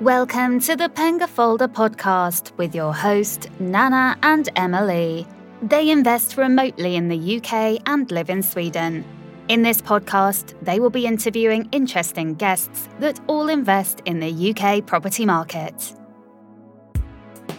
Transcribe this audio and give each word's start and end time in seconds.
Welcome 0.00 0.58
to 0.62 0.74
the 0.74 0.88
Pengaflödet 0.88 1.72
podcast 1.72 2.50
with 2.58 2.74
your 2.74 2.92
host, 2.92 3.48
Nana 3.60 4.16
and 4.24 4.48
Emily. 4.56 5.24
They 5.62 5.88
invest 5.88 6.36
remotely 6.36 6.96
in 6.96 7.08
the 7.08 7.36
UK 7.36 7.80
and 7.86 8.10
live 8.10 8.28
in 8.28 8.42
Sweden. 8.42 9.04
In 9.46 9.62
this 9.62 9.80
podcast, 9.80 10.54
they 10.62 10.80
will 10.80 10.90
be 10.90 11.06
interviewing 11.06 11.68
interesting 11.70 12.34
guests 12.34 12.88
that 12.98 13.20
all 13.28 13.48
invest 13.48 14.02
in 14.04 14.18
the 14.18 14.50
UK 14.50 14.84
property 14.84 15.24
market. 15.24 15.94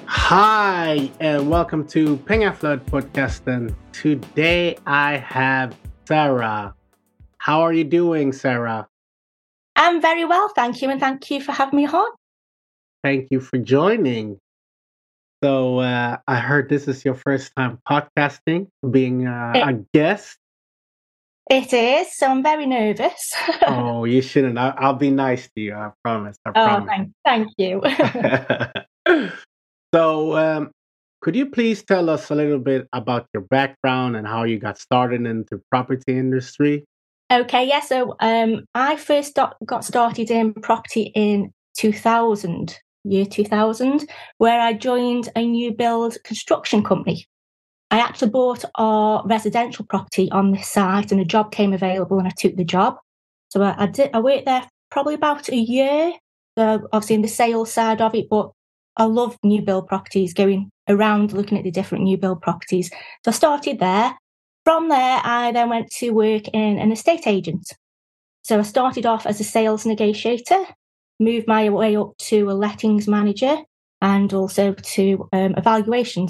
Hi, 0.06 1.10
and 1.22 1.50
welcome 1.50 1.88
to 1.88 2.18
Pengaflödet 2.18 2.84
podcast. 2.92 3.48
And 3.48 3.74
today 3.94 4.76
I 4.86 5.16
have 5.20 5.74
Sarah. 6.06 6.76
How 7.38 7.62
are 7.62 7.72
you 7.72 7.86
doing, 7.86 8.34
Sarah? 8.34 8.90
I'm 9.78 10.02
very 10.02 10.26
well, 10.26 10.50
thank 10.50 10.82
you, 10.82 10.90
and 10.90 11.00
thank 11.00 11.32
you 11.32 11.40
for 11.40 11.54
having 11.54 11.78
me 11.78 11.88
on. 11.88 12.08
Thank 13.06 13.28
you 13.30 13.40
for 13.40 13.60
joining. 13.60 14.40
So 15.44 15.78
uh, 15.78 16.18
I 16.28 16.38
heard 16.38 16.70
this 16.70 16.88
is 16.88 17.06
your 17.06 17.14
first 17.14 17.52
time 17.56 17.78
podcasting, 17.88 18.66
being 18.90 19.28
uh, 19.28 19.54
It- 19.54 19.62
a 19.62 19.74
guest. 19.94 20.40
It 21.48 21.72
is, 21.72 22.18
so 22.18 22.26
I'm 22.26 22.42
very 22.42 22.66
nervous. 22.66 23.32
oh, 23.68 24.06
you 24.06 24.24
shouldn't. 24.24 24.58
I- 24.58 24.74
I'll 24.80 24.96
be 24.96 25.12
nice 25.12 25.48
to 25.54 25.62
you. 25.62 25.76
I 25.76 25.92
promise. 26.04 26.36
I 26.48 26.50
oh, 26.50 26.54
promise. 26.54 26.90
thank, 26.90 27.12
thank 27.24 27.48
you. 27.60 27.84
so, 29.94 30.36
um, 30.36 30.72
could 31.22 31.36
you 31.36 31.52
please 31.52 31.84
tell 31.84 32.10
us 32.10 32.32
a 32.32 32.36
little 32.36 32.58
bit 32.58 32.88
about 32.92 33.28
your 33.36 33.44
background 33.44 34.16
and 34.16 34.26
how 34.26 34.46
you 34.46 34.58
got 34.58 34.80
started 34.80 35.28
into 35.28 35.62
property 35.70 36.18
industry? 36.18 36.84
okay, 37.32 37.68
yeah, 37.68 37.82
so 37.82 38.16
um, 38.20 38.66
I 38.74 38.96
first 38.96 39.38
got 39.64 39.86
started 39.86 40.32
in 40.32 40.56
property 40.56 41.12
in 41.14 41.52
2000, 41.78 42.80
year 43.06 43.26
2000, 43.26 44.10
where 44.38 44.60
I 44.60 44.74
joined 44.74 45.30
a 45.36 45.46
new 45.46 45.74
build 45.74 46.18
construction 46.24 46.84
company. 46.84 47.26
I 47.92 48.00
actually 48.00 48.32
bought 48.32 48.66
our 48.76 49.24
residential 49.26 49.86
property 49.86 50.30
on 50.32 50.52
this 50.52 50.68
site 50.68 51.12
and 51.12 51.22
a 51.22 51.26
job 51.26 51.52
came 51.52 51.74
available 51.74 52.18
and 52.20 52.28
I 52.28 52.32
took 52.38 52.56
the 52.56 52.64
job. 52.64 52.98
So 53.50 53.62
I, 53.62 53.84
I 53.84 53.86
did, 53.88 54.10
I 54.14 54.20
worked 54.20 54.46
there 54.46 54.68
probably 54.92 55.14
about 55.14 55.50
a 55.50 55.56
year, 55.56 56.14
uh, 56.58 56.80
obviously 56.92 57.16
in 57.16 57.22
the 57.22 57.28
sales 57.28 57.72
side 57.72 58.02
of 58.02 58.16
it, 58.16 58.28
but 58.30 58.52
I 58.98 59.04
love 59.06 59.38
new 59.44 59.62
build 59.62 59.88
properties, 59.88 60.34
going 60.34 60.72
around 60.88 61.34
looking 61.34 61.58
at 61.58 61.64
the 61.64 61.72
different 61.72 62.04
new 62.06 62.18
build 62.18 62.42
properties. 62.42 62.90
So 63.24 63.30
I 63.30 63.32
started 63.32 63.80
there. 63.80 64.14
From 64.64 64.90
there, 64.90 65.22
I 65.24 65.52
then 65.52 65.70
went 65.70 65.92
to 66.00 66.10
work 66.10 66.48
in 66.48 66.80
an 66.80 66.92
estate 66.92 67.28
agent. 67.28 67.68
So 68.44 68.60
I 68.60 68.64
started 68.64 69.06
off 69.06 69.26
as 69.26 69.40
a 69.40 69.44
sales 69.44 69.86
negotiator, 69.86 70.66
moved 71.20 71.48
my 71.48 71.70
way 71.70 71.96
up 71.96 72.18
to 72.18 72.50
a 72.50 72.54
lettings 72.54 73.08
manager 73.08 73.58
and 74.02 74.34
also 74.34 74.74
to 74.74 75.28
um, 75.34 75.56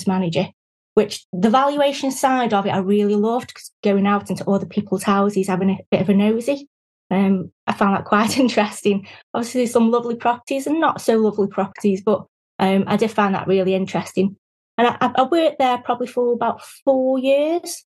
manager, 0.08 0.48
which 0.94 1.26
the 1.34 1.50
valuation 1.50 2.12
side 2.12 2.54
of 2.54 2.66
it 2.66 2.74
I 2.74 2.78
really 2.78 3.16
loved 3.16 3.54
going 3.84 4.08
out 4.08 4.30
into 4.30 4.50
other 4.50 4.66
people's 4.66 5.04
houses, 5.04 5.48
having 5.48 5.70
a 5.70 5.80
bit 5.92 6.02
of 6.02 6.10
a 6.10 6.14
nosy. 6.14 6.70
Um, 7.12 7.52
I 7.68 7.74
found 7.74 7.96
that 7.96 8.06
quite 8.06 8.38
interesting. 8.40 9.08
Obviously, 9.34 9.68
some 9.68 9.92
lovely 9.92 10.16
properties 10.16 10.68
and 10.68 10.80
not 10.80 11.02
so 11.02 11.18
lovely 11.18 11.48
properties, 11.48 12.02
but 12.02 12.26
um, 12.60 12.86
I 12.88 12.98
did 12.98 13.12
find 13.12 13.36
that 13.36 13.48
really 13.48 13.76
interesting. 13.76 14.38
And 14.78 14.88
I, 14.88 15.12
I 15.16 15.24
worked 15.24 15.60
there 15.60 15.78
probably 15.80 16.08
for 16.08 16.34
about 16.34 16.62
four 16.84 17.20
years. 17.20 17.84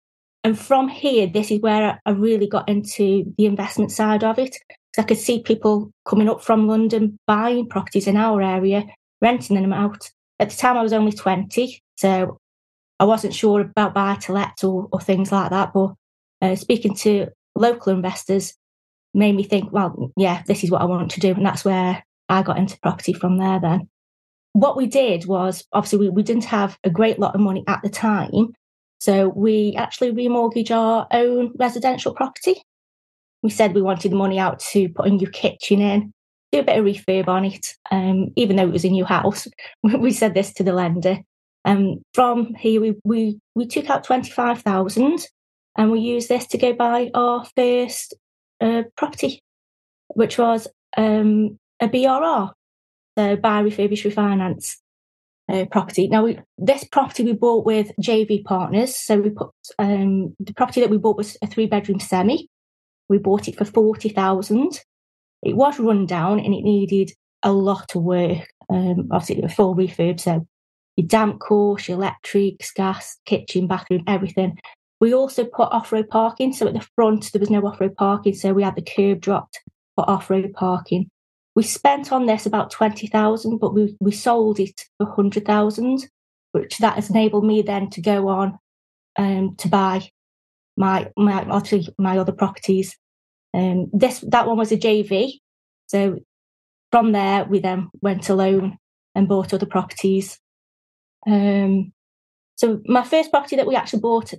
And 0.44 0.58
from 0.58 0.88
here, 0.88 1.26
this 1.26 1.50
is 1.50 1.60
where 1.60 2.00
I 2.06 2.10
really 2.10 2.46
got 2.46 2.68
into 2.68 3.34
the 3.36 3.46
investment 3.46 3.90
side 3.90 4.22
of 4.22 4.38
it. 4.38 4.56
I 4.98 5.02
could 5.02 5.18
see 5.18 5.42
people 5.42 5.90
coming 6.06 6.28
up 6.28 6.42
from 6.42 6.68
London 6.68 7.18
buying 7.26 7.68
properties 7.68 8.06
in 8.06 8.16
our 8.16 8.40
area, 8.40 8.86
renting 9.20 9.60
them 9.60 9.72
out. 9.72 10.10
At 10.38 10.50
the 10.50 10.56
time, 10.56 10.76
I 10.76 10.82
was 10.82 10.92
only 10.92 11.12
20. 11.12 11.80
So 11.96 12.38
I 12.98 13.04
wasn't 13.04 13.34
sure 13.34 13.60
about 13.60 13.94
buy 13.94 14.16
to 14.22 14.32
let 14.32 14.64
or, 14.64 14.88
or 14.92 15.00
things 15.00 15.32
like 15.32 15.50
that. 15.50 15.72
But 15.72 15.94
uh, 16.42 16.56
speaking 16.56 16.94
to 16.96 17.28
local 17.54 17.92
investors 17.92 18.54
made 19.14 19.34
me 19.34 19.42
think, 19.42 19.72
well, 19.72 20.12
yeah, 20.16 20.42
this 20.46 20.62
is 20.62 20.70
what 20.70 20.82
I 20.82 20.84
want 20.84 21.10
to 21.12 21.20
do. 21.20 21.32
And 21.32 21.44
that's 21.44 21.64
where 21.64 22.02
I 22.28 22.42
got 22.42 22.58
into 22.58 22.78
property 22.80 23.12
from 23.12 23.38
there 23.38 23.60
then. 23.60 23.88
What 24.52 24.76
we 24.76 24.86
did 24.86 25.26
was 25.26 25.64
obviously 25.72 25.98
we, 25.98 26.08
we 26.08 26.22
didn't 26.22 26.44
have 26.44 26.78
a 26.84 26.90
great 26.90 27.18
lot 27.18 27.34
of 27.34 27.40
money 27.40 27.64
at 27.66 27.82
the 27.82 27.90
time. 27.90 28.54
So 28.98 29.28
we 29.28 29.74
actually 29.76 30.12
remortgage 30.12 30.70
our 30.70 31.06
own 31.10 31.52
residential 31.58 32.14
property. 32.14 32.62
We 33.46 33.50
said 33.50 33.74
we 33.76 33.82
wanted 33.82 34.10
the 34.10 34.16
money 34.16 34.40
out 34.40 34.58
to 34.72 34.88
put 34.88 35.06
a 35.06 35.10
new 35.10 35.30
kitchen 35.30 35.80
in, 35.80 36.12
do 36.50 36.58
a 36.58 36.64
bit 36.64 36.78
of 36.78 36.84
refurb 36.84 37.28
on 37.28 37.44
it. 37.44 37.74
Um, 37.92 38.32
even 38.34 38.56
though 38.56 38.66
it 38.66 38.72
was 38.72 38.84
a 38.84 38.88
new 38.88 39.04
house, 39.04 39.46
we 39.84 40.10
said 40.10 40.34
this 40.34 40.52
to 40.54 40.64
the 40.64 40.72
lender. 40.72 41.18
Um, 41.64 42.02
from 42.12 42.54
here, 42.54 42.80
we, 42.80 42.96
we, 43.04 43.38
we 43.54 43.66
took 43.66 43.88
out 43.88 44.02
25,000 44.02 45.28
and 45.78 45.92
we 45.92 46.00
used 46.00 46.28
this 46.28 46.48
to 46.48 46.58
go 46.58 46.72
buy 46.72 47.12
our 47.14 47.46
first 47.54 48.14
uh, 48.60 48.82
property, 48.96 49.44
which 50.08 50.38
was 50.38 50.66
um, 50.96 51.56
a 51.78 51.86
BRR, 51.86 52.50
so 53.16 53.36
buy, 53.36 53.62
refurbish, 53.62 54.10
refinance 54.10 54.78
uh, 55.48 55.66
property. 55.66 56.08
Now, 56.08 56.24
we, 56.24 56.40
this 56.58 56.82
property 56.82 57.22
we 57.22 57.32
bought 57.32 57.64
with 57.64 57.92
JV 58.02 58.44
partners. 58.44 58.96
So 58.96 59.20
we 59.20 59.30
put 59.30 59.50
um, 59.78 60.34
the 60.40 60.52
property 60.52 60.80
that 60.80 60.90
we 60.90 60.98
bought 60.98 61.16
was 61.16 61.36
a 61.42 61.46
three 61.46 61.66
bedroom 61.66 62.00
semi. 62.00 62.48
We 63.08 63.18
bought 63.18 63.48
it 63.48 63.56
for 63.56 63.64
forty 63.64 64.08
thousand. 64.08 64.80
It 65.42 65.56
was 65.56 65.78
run 65.78 66.06
down 66.06 66.40
and 66.40 66.54
it 66.54 66.62
needed 66.62 67.12
a 67.42 67.52
lot 67.52 67.94
of 67.94 68.02
work. 68.02 68.48
Um, 68.68 69.08
obviously, 69.10 69.42
a 69.42 69.48
full 69.48 69.76
refurb. 69.76 70.20
So 70.20 70.46
your 70.96 71.06
damp 71.06 71.40
course, 71.40 71.88
your 71.88 71.98
electrics, 71.98 72.72
gas, 72.72 73.18
kitchen, 73.26 73.66
bathroom, 73.66 74.02
everything. 74.06 74.58
We 75.00 75.14
also 75.14 75.44
put 75.44 75.70
off 75.72 75.92
road 75.92 76.08
parking. 76.08 76.52
So 76.52 76.66
at 76.66 76.74
the 76.74 76.86
front 76.96 77.30
there 77.32 77.40
was 77.40 77.50
no 77.50 77.64
off 77.66 77.80
road 77.80 77.96
parking. 77.96 78.34
So 78.34 78.52
we 78.52 78.62
had 78.62 78.76
the 78.76 78.82
curb 78.82 79.20
dropped 79.20 79.60
for 79.94 80.08
off 80.08 80.30
road 80.30 80.52
parking. 80.54 81.10
We 81.54 81.62
spent 81.62 82.12
on 82.12 82.26
this 82.26 82.44
about 82.46 82.70
20,000, 82.70 83.58
but 83.58 83.74
we, 83.74 83.96
we 84.00 84.12
sold 84.12 84.60
it 84.60 84.84
for 84.98 85.06
100,000, 85.06 86.06
which 86.52 86.78
that 86.78 86.94
has 86.94 87.10
enabled 87.10 87.46
me 87.46 87.62
then 87.62 87.88
to 87.90 88.00
go 88.02 88.28
on 88.28 88.58
um, 89.16 89.54
to 89.56 89.68
buy 89.68 90.10
my 90.76 91.10
my 91.16 91.42
actually 91.56 91.88
my 91.98 92.18
other 92.18 92.32
properties. 92.32 92.96
Um, 93.54 93.88
this 93.92 94.20
that 94.28 94.46
one 94.46 94.58
was 94.58 94.72
a 94.72 94.76
JV, 94.76 95.40
so 95.86 96.18
from 96.92 97.12
there 97.12 97.44
we 97.44 97.58
then 97.60 97.88
went 98.02 98.28
alone 98.28 98.78
and 99.14 99.28
bought 99.28 99.54
other 99.54 99.66
properties. 99.66 100.38
Um, 101.26 101.92
so 102.56 102.80
my 102.86 103.02
first 103.02 103.30
property 103.30 103.56
that 103.56 103.66
we 103.66 103.76
actually 103.76 104.00
bought 104.00 104.32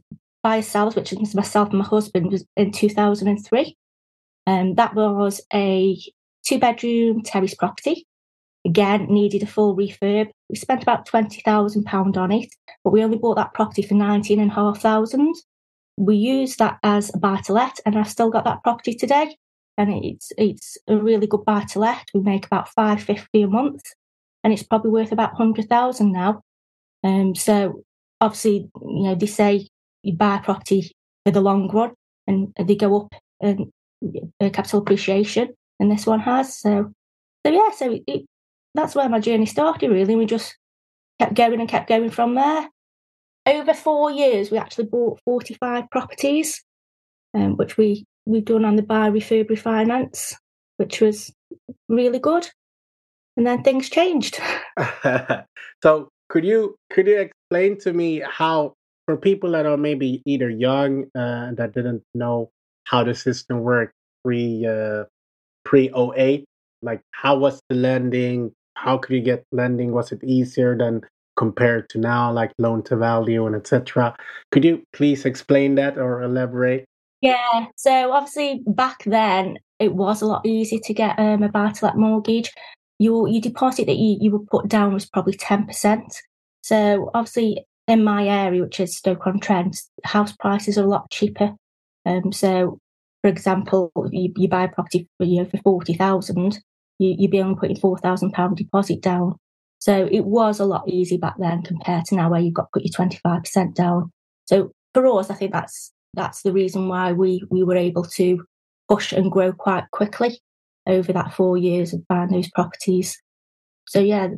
by 0.43 0.57
ourselves, 0.57 0.95
which 0.95 1.11
was 1.11 1.35
myself 1.35 1.69
and 1.69 1.79
my 1.79 1.85
husband, 1.85 2.31
was 2.31 2.45
in 2.55 2.71
2003. 2.71 3.75
Um, 4.45 4.75
that 4.75 4.95
was 4.95 5.41
a 5.53 5.99
two 6.45 6.59
bedroom 6.59 7.21
terrace 7.21 7.53
property. 7.53 8.07
Again, 8.65 9.07
needed 9.09 9.43
a 9.43 9.47
full 9.47 9.75
refurb. 9.75 10.29
We 10.49 10.55
spent 10.55 10.83
about 10.83 11.07
£20,000 11.07 12.17
on 12.17 12.31
it, 12.31 12.49
but 12.83 12.91
we 12.91 13.03
only 13.03 13.17
bought 13.17 13.35
that 13.35 13.53
property 13.53 13.81
for 13.81 13.93
19500 13.93 15.35
we 15.97 16.15
used 16.15 16.59
that 16.59 16.77
as 16.83 17.13
a 17.13 17.17
buy 17.17 17.41
to 17.45 17.53
let, 17.53 17.79
and 17.85 17.97
I've 17.97 18.09
still 18.09 18.29
got 18.29 18.45
that 18.45 18.63
property 18.63 18.93
today. 18.93 19.35
And 19.77 20.03
it's 20.03 20.31
it's 20.37 20.77
a 20.87 20.97
really 20.97 21.27
good 21.27 21.45
buy 21.45 21.63
to 21.71 21.79
let. 21.79 22.07
We 22.13 22.21
make 22.21 22.45
about 22.45 22.69
five 22.69 23.01
fifty 23.01 23.41
a 23.43 23.47
month, 23.47 23.83
and 24.43 24.53
it's 24.53 24.63
probably 24.63 24.91
worth 24.91 25.11
about 25.11 25.35
hundred 25.35 25.69
thousand 25.69 26.11
now. 26.11 26.41
Um, 27.03 27.35
so 27.35 27.83
obviously, 28.21 28.69
you 28.81 29.03
know, 29.03 29.15
they 29.15 29.27
say 29.27 29.67
you 30.03 30.13
buy 30.13 30.39
property 30.39 30.91
for 31.25 31.31
the 31.31 31.41
long 31.41 31.69
run, 31.69 31.93
and 32.25 32.53
they 32.59 32.75
go 32.75 33.01
up 33.01 33.15
in 33.41 33.71
uh, 34.39 34.49
capital 34.49 34.79
appreciation 34.79 35.49
and 35.79 35.91
this 35.91 36.05
one 36.05 36.19
has. 36.19 36.57
So, 36.57 36.91
so 37.45 37.51
yeah, 37.51 37.71
so 37.71 37.93
it, 37.93 38.03
it, 38.07 38.25
that's 38.73 38.95
where 38.95 39.09
my 39.09 39.19
journey 39.19 39.45
started. 39.45 39.89
Really, 39.89 40.15
we 40.15 40.25
just 40.25 40.55
kept 41.19 41.33
going 41.33 41.59
and 41.59 41.69
kept 41.69 41.89
going 41.89 42.09
from 42.09 42.35
there. 42.35 42.69
Over 43.47 43.73
four 43.73 44.11
years, 44.11 44.51
we 44.51 44.57
actually 44.57 44.85
bought 44.85 45.19
forty-five 45.25 45.89
properties, 45.89 46.63
um, 47.33 47.55
which 47.57 47.77
we 47.77 48.05
we've 48.25 48.45
done 48.45 48.65
on 48.65 48.75
the 48.75 48.83
buy 48.83 49.09
refurb 49.09 49.49
refinance, 49.49 50.35
which 50.77 51.01
was 51.01 51.31
really 51.87 52.19
good. 52.19 52.47
And 53.37 53.45
then 53.45 53.63
things 53.63 53.89
changed. 53.89 54.39
so 55.83 56.09
could 56.29 56.45
you 56.45 56.75
could 56.89 57.07
you 57.07 57.19
explain 57.19 57.77
to 57.79 57.93
me 57.93 58.21
how 58.27 58.73
for 59.05 59.17
people 59.17 59.51
that 59.51 59.65
are 59.65 59.77
maybe 59.77 60.21
either 60.25 60.49
young 60.49 61.05
uh, 61.15 61.51
that 61.53 61.73
didn't 61.73 62.03
know 62.13 62.49
how 62.83 63.03
the 63.03 63.15
system 63.15 63.61
worked 63.61 63.93
pre 64.23 64.65
uh, 64.65 65.05
pre 65.63 65.89
08 65.95 66.45
like 66.81 67.01
how 67.11 67.37
was 67.37 67.61
the 67.69 67.75
lending 67.75 68.51
how 68.75 68.97
could 68.97 69.15
you 69.15 69.21
get 69.21 69.43
lending 69.51 69.91
was 69.91 70.11
it 70.11 70.23
easier 70.23 70.77
than 70.77 71.01
compared 71.37 71.87
to 71.89 71.97
now 71.97 72.31
like 72.31 72.51
loan 72.57 72.83
to 72.83 72.95
value 72.97 73.45
and 73.45 73.55
etc 73.55 74.15
could 74.51 74.65
you 74.65 74.83
please 74.91 75.25
explain 75.25 75.75
that 75.75 75.97
or 75.97 76.21
elaborate 76.21 76.85
Yeah. 77.21 77.65
So 77.75 78.11
obviously 78.11 78.63
back 78.67 79.03
then 79.05 79.57
it 79.79 79.93
was 79.93 80.21
a 80.21 80.25
lot 80.25 80.45
easier 80.45 80.79
to 80.83 80.93
get 80.93 81.17
um, 81.19 81.43
a 81.43 81.49
buy 81.49 81.71
to 81.71 81.85
let 81.85 81.97
mortgage. 81.97 82.51
your 82.99 83.27
your 83.27 83.41
deposit 83.41 83.85
that 83.87 83.97
you, 83.97 84.17
you 84.19 84.31
would 84.31 84.47
put 84.47 84.67
down 84.67 84.93
was 84.93 85.05
probably 85.05 85.33
10%. 85.33 86.15
So 86.61 87.11
obviously 87.13 87.65
in 87.87 88.03
my 88.03 88.27
area, 88.27 88.63
which 88.63 88.79
is 88.79 88.97
Stoke-on-Trent, 88.97 89.77
house 90.03 90.33
prices 90.33 90.77
are 90.77 90.83
a 90.83 90.87
lot 90.87 91.09
cheaper. 91.09 91.53
Um, 92.05 92.31
so 92.31 92.79
for 93.21 93.29
example, 93.29 93.91
you, 94.11 94.33
you 94.35 94.47
buy 94.47 94.65
a 94.65 94.69
property 94.69 95.07
for 95.17 95.25
you 95.25 95.43
know, 95.43 95.49
for 95.49 95.57
40,000, 95.57 96.59
you, 96.99 97.15
you'd 97.17 97.31
be 97.31 97.41
only 97.41 97.55
putting 97.55 97.77
£4,000 97.77 98.55
deposit 98.55 99.01
down. 99.01 99.35
So 99.79 100.07
it 100.11 100.25
was 100.25 100.59
a 100.59 100.65
lot 100.65 100.87
easier 100.87 101.19
back 101.19 101.35
then 101.37 101.61
compared 101.61 102.05
to 102.05 102.15
now 102.15 102.29
where 102.29 102.39
you've 102.39 102.53
got 102.53 102.63
to 102.73 102.79
put 102.79 102.83
your 102.83 103.07
25% 103.07 103.75
down. 103.75 104.11
So 104.45 104.71
for 104.93 105.05
us, 105.19 105.29
I 105.29 105.35
think 105.35 105.51
that's 105.51 105.93
that's 106.13 106.41
the 106.41 106.51
reason 106.51 106.87
why 106.87 107.13
we 107.13 107.43
we 107.51 107.63
were 107.63 107.75
able 107.75 108.03
to 108.03 108.43
push 108.89 109.11
and 109.11 109.31
grow 109.31 109.51
quite 109.51 109.83
quickly 109.91 110.39
over 110.87 111.13
that 111.13 111.33
four 111.33 111.57
years 111.57 111.93
of 111.93 112.07
buying 112.07 112.29
those 112.29 112.49
properties. 112.49 113.21
So 113.87 113.99
yeah, 113.99 114.29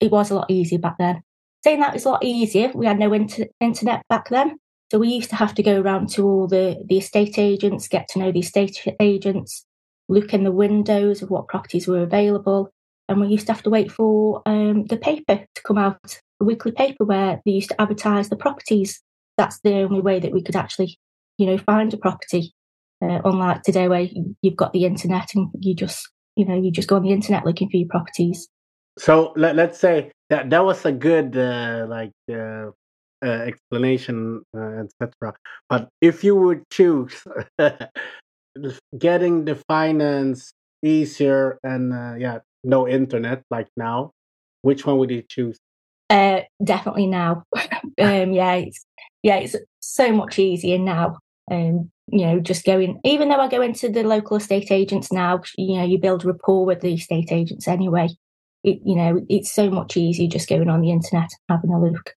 it 0.00 0.10
was 0.10 0.30
a 0.30 0.34
lot 0.34 0.50
easier 0.50 0.78
back 0.78 0.96
then. 0.98 1.22
Saying 1.64 1.80
that 1.80 1.94
it's 1.94 2.04
a 2.04 2.10
lot 2.10 2.24
easier, 2.24 2.70
we 2.74 2.86
had 2.86 2.98
no 2.98 3.12
inter- 3.12 3.46
internet 3.60 4.02
back 4.08 4.28
then. 4.28 4.58
So 4.90 4.98
we 4.98 5.08
used 5.08 5.30
to 5.30 5.36
have 5.36 5.54
to 5.54 5.62
go 5.62 5.80
around 5.80 6.08
to 6.10 6.24
all 6.24 6.46
the, 6.46 6.82
the 6.88 6.98
estate 6.98 7.38
agents, 7.38 7.88
get 7.88 8.08
to 8.08 8.18
know 8.18 8.32
the 8.32 8.40
estate 8.40 8.82
agents, 9.00 9.66
look 10.08 10.32
in 10.32 10.44
the 10.44 10.52
windows 10.52 11.20
of 11.20 11.30
what 11.30 11.48
properties 11.48 11.86
were 11.86 12.02
available. 12.02 12.72
And 13.08 13.20
we 13.20 13.28
used 13.28 13.46
to 13.46 13.52
have 13.52 13.62
to 13.62 13.70
wait 13.70 13.90
for 13.90 14.42
um, 14.46 14.84
the 14.86 14.96
paper 14.96 15.44
to 15.54 15.62
come 15.62 15.78
out, 15.78 16.00
the 16.38 16.44
weekly 16.44 16.72
paper 16.72 17.04
where 17.04 17.40
they 17.44 17.52
used 17.52 17.70
to 17.70 17.80
advertise 17.80 18.28
the 18.28 18.36
properties. 18.36 19.00
That's 19.36 19.60
the 19.60 19.74
only 19.80 20.00
way 20.00 20.20
that 20.20 20.32
we 20.32 20.42
could 20.42 20.56
actually, 20.56 20.98
you 21.38 21.46
know, 21.46 21.58
find 21.58 21.92
a 21.94 21.96
property. 21.96 22.52
Uh, 23.00 23.20
unlike 23.24 23.62
today, 23.62 23.86
where 23.86 24.08
you've 24.42 24.56
got 24.56 24.72
the 24.72 24.84
internet 24.84 25.28
and 25.34 25.48
you 25.60 25.72
just, 25.72 26.08
you 26.34 26.44
know, 26.44 26.60
you 26.60 26.72
just 26.72 26.88
go 26.88 26.96
on 26.96 27.02
the 27.02 27.12
internet 27.12 27.46
looking 27.46 27.70
for 27.70 27.76
your 27.76 27.88
properties. 27.88 28.48
So 28.98 29.32
let, 29.36 29.54
let's 29.54 29.78
say 29.78 30.10
that 30.30 30.50
that 30.50 30.64
was 30.64 30.84
a 30.84 30.90
good 30.90 31.36
uh, 31.36 31.86
like 31.88 32.10
uh, 32.30 32.70
uh, 33.24 33.28
explanation, 33.46 34.42
uh, 34.56 34.84
etc. 34.84 35.34
But 35.68 35.88
if 36.00 36.24
you 36.24 36.34
would 36.36 36.68
choose 36.70 37.24
getting 38.98 39.44
the 39.44 39.54
finance 39.68 40.52
easier 40.82 41.58
and 41.62 41.92
uh, 41.92 42.14
yeah, 42.18 42.38
no 42.68 42.86
internet 42.86 43.42
like 43.50 43.68
now, 43.76 44.12
which 44.62 44.86
one 44.86 44.98
would 44.98 45.10
you 45.10 45.22
choose? 45.28 45.58
Uh, 46.10 46.42
definitely 46.62 47.06
now. 47.06 47.44
um, 48.00 48.32
yeah, 48.32 48.54
it's 48.54 48.84
yeah, 49.22 49.36
it's 49.36 49.56
so 49.80 50.12
much 50.12 50.38
easier 50.38 50.78
now. 50.78 51.18
Um, 51.50 51.90
you 52.06 52.26
know, 52.26 52.40
just 52.40 52.64
going. 52.64 53.00
Even 53.04 53.28
though 53.28 53.40
I 53.40 53.48
go 53.48 53.62
into 53.62 53.88
the 53.88 54.02
local 54.02 54.36
estate 54.36 54.70
agents 54.70 55.10
now, 55.10 55.40
you 55.56 55.76
know, 55.76 55.84
you 55.84 55.98
build 55.98 56.24
rapport 56.24 56.64
with 56.64 56.80
the 56.80 56.94
estate 56.94 57.32
agents 57.32 57.66
anyway. 57.66 58.08
It, 58.64 58.80
you 58.84 58.96
know, 58.96 59.24
it's 59.28 59.52
so 59.52 59.70
much 59.70 59.96
easier 59.96 60.28
just 60.28 60.48
going 60.48 60.68
on 60.68 60.80
the 60.80 60.90
internet 60.90 61.30
having 61.48 61.70
a 61.70 61.80
look. 61.80 62.14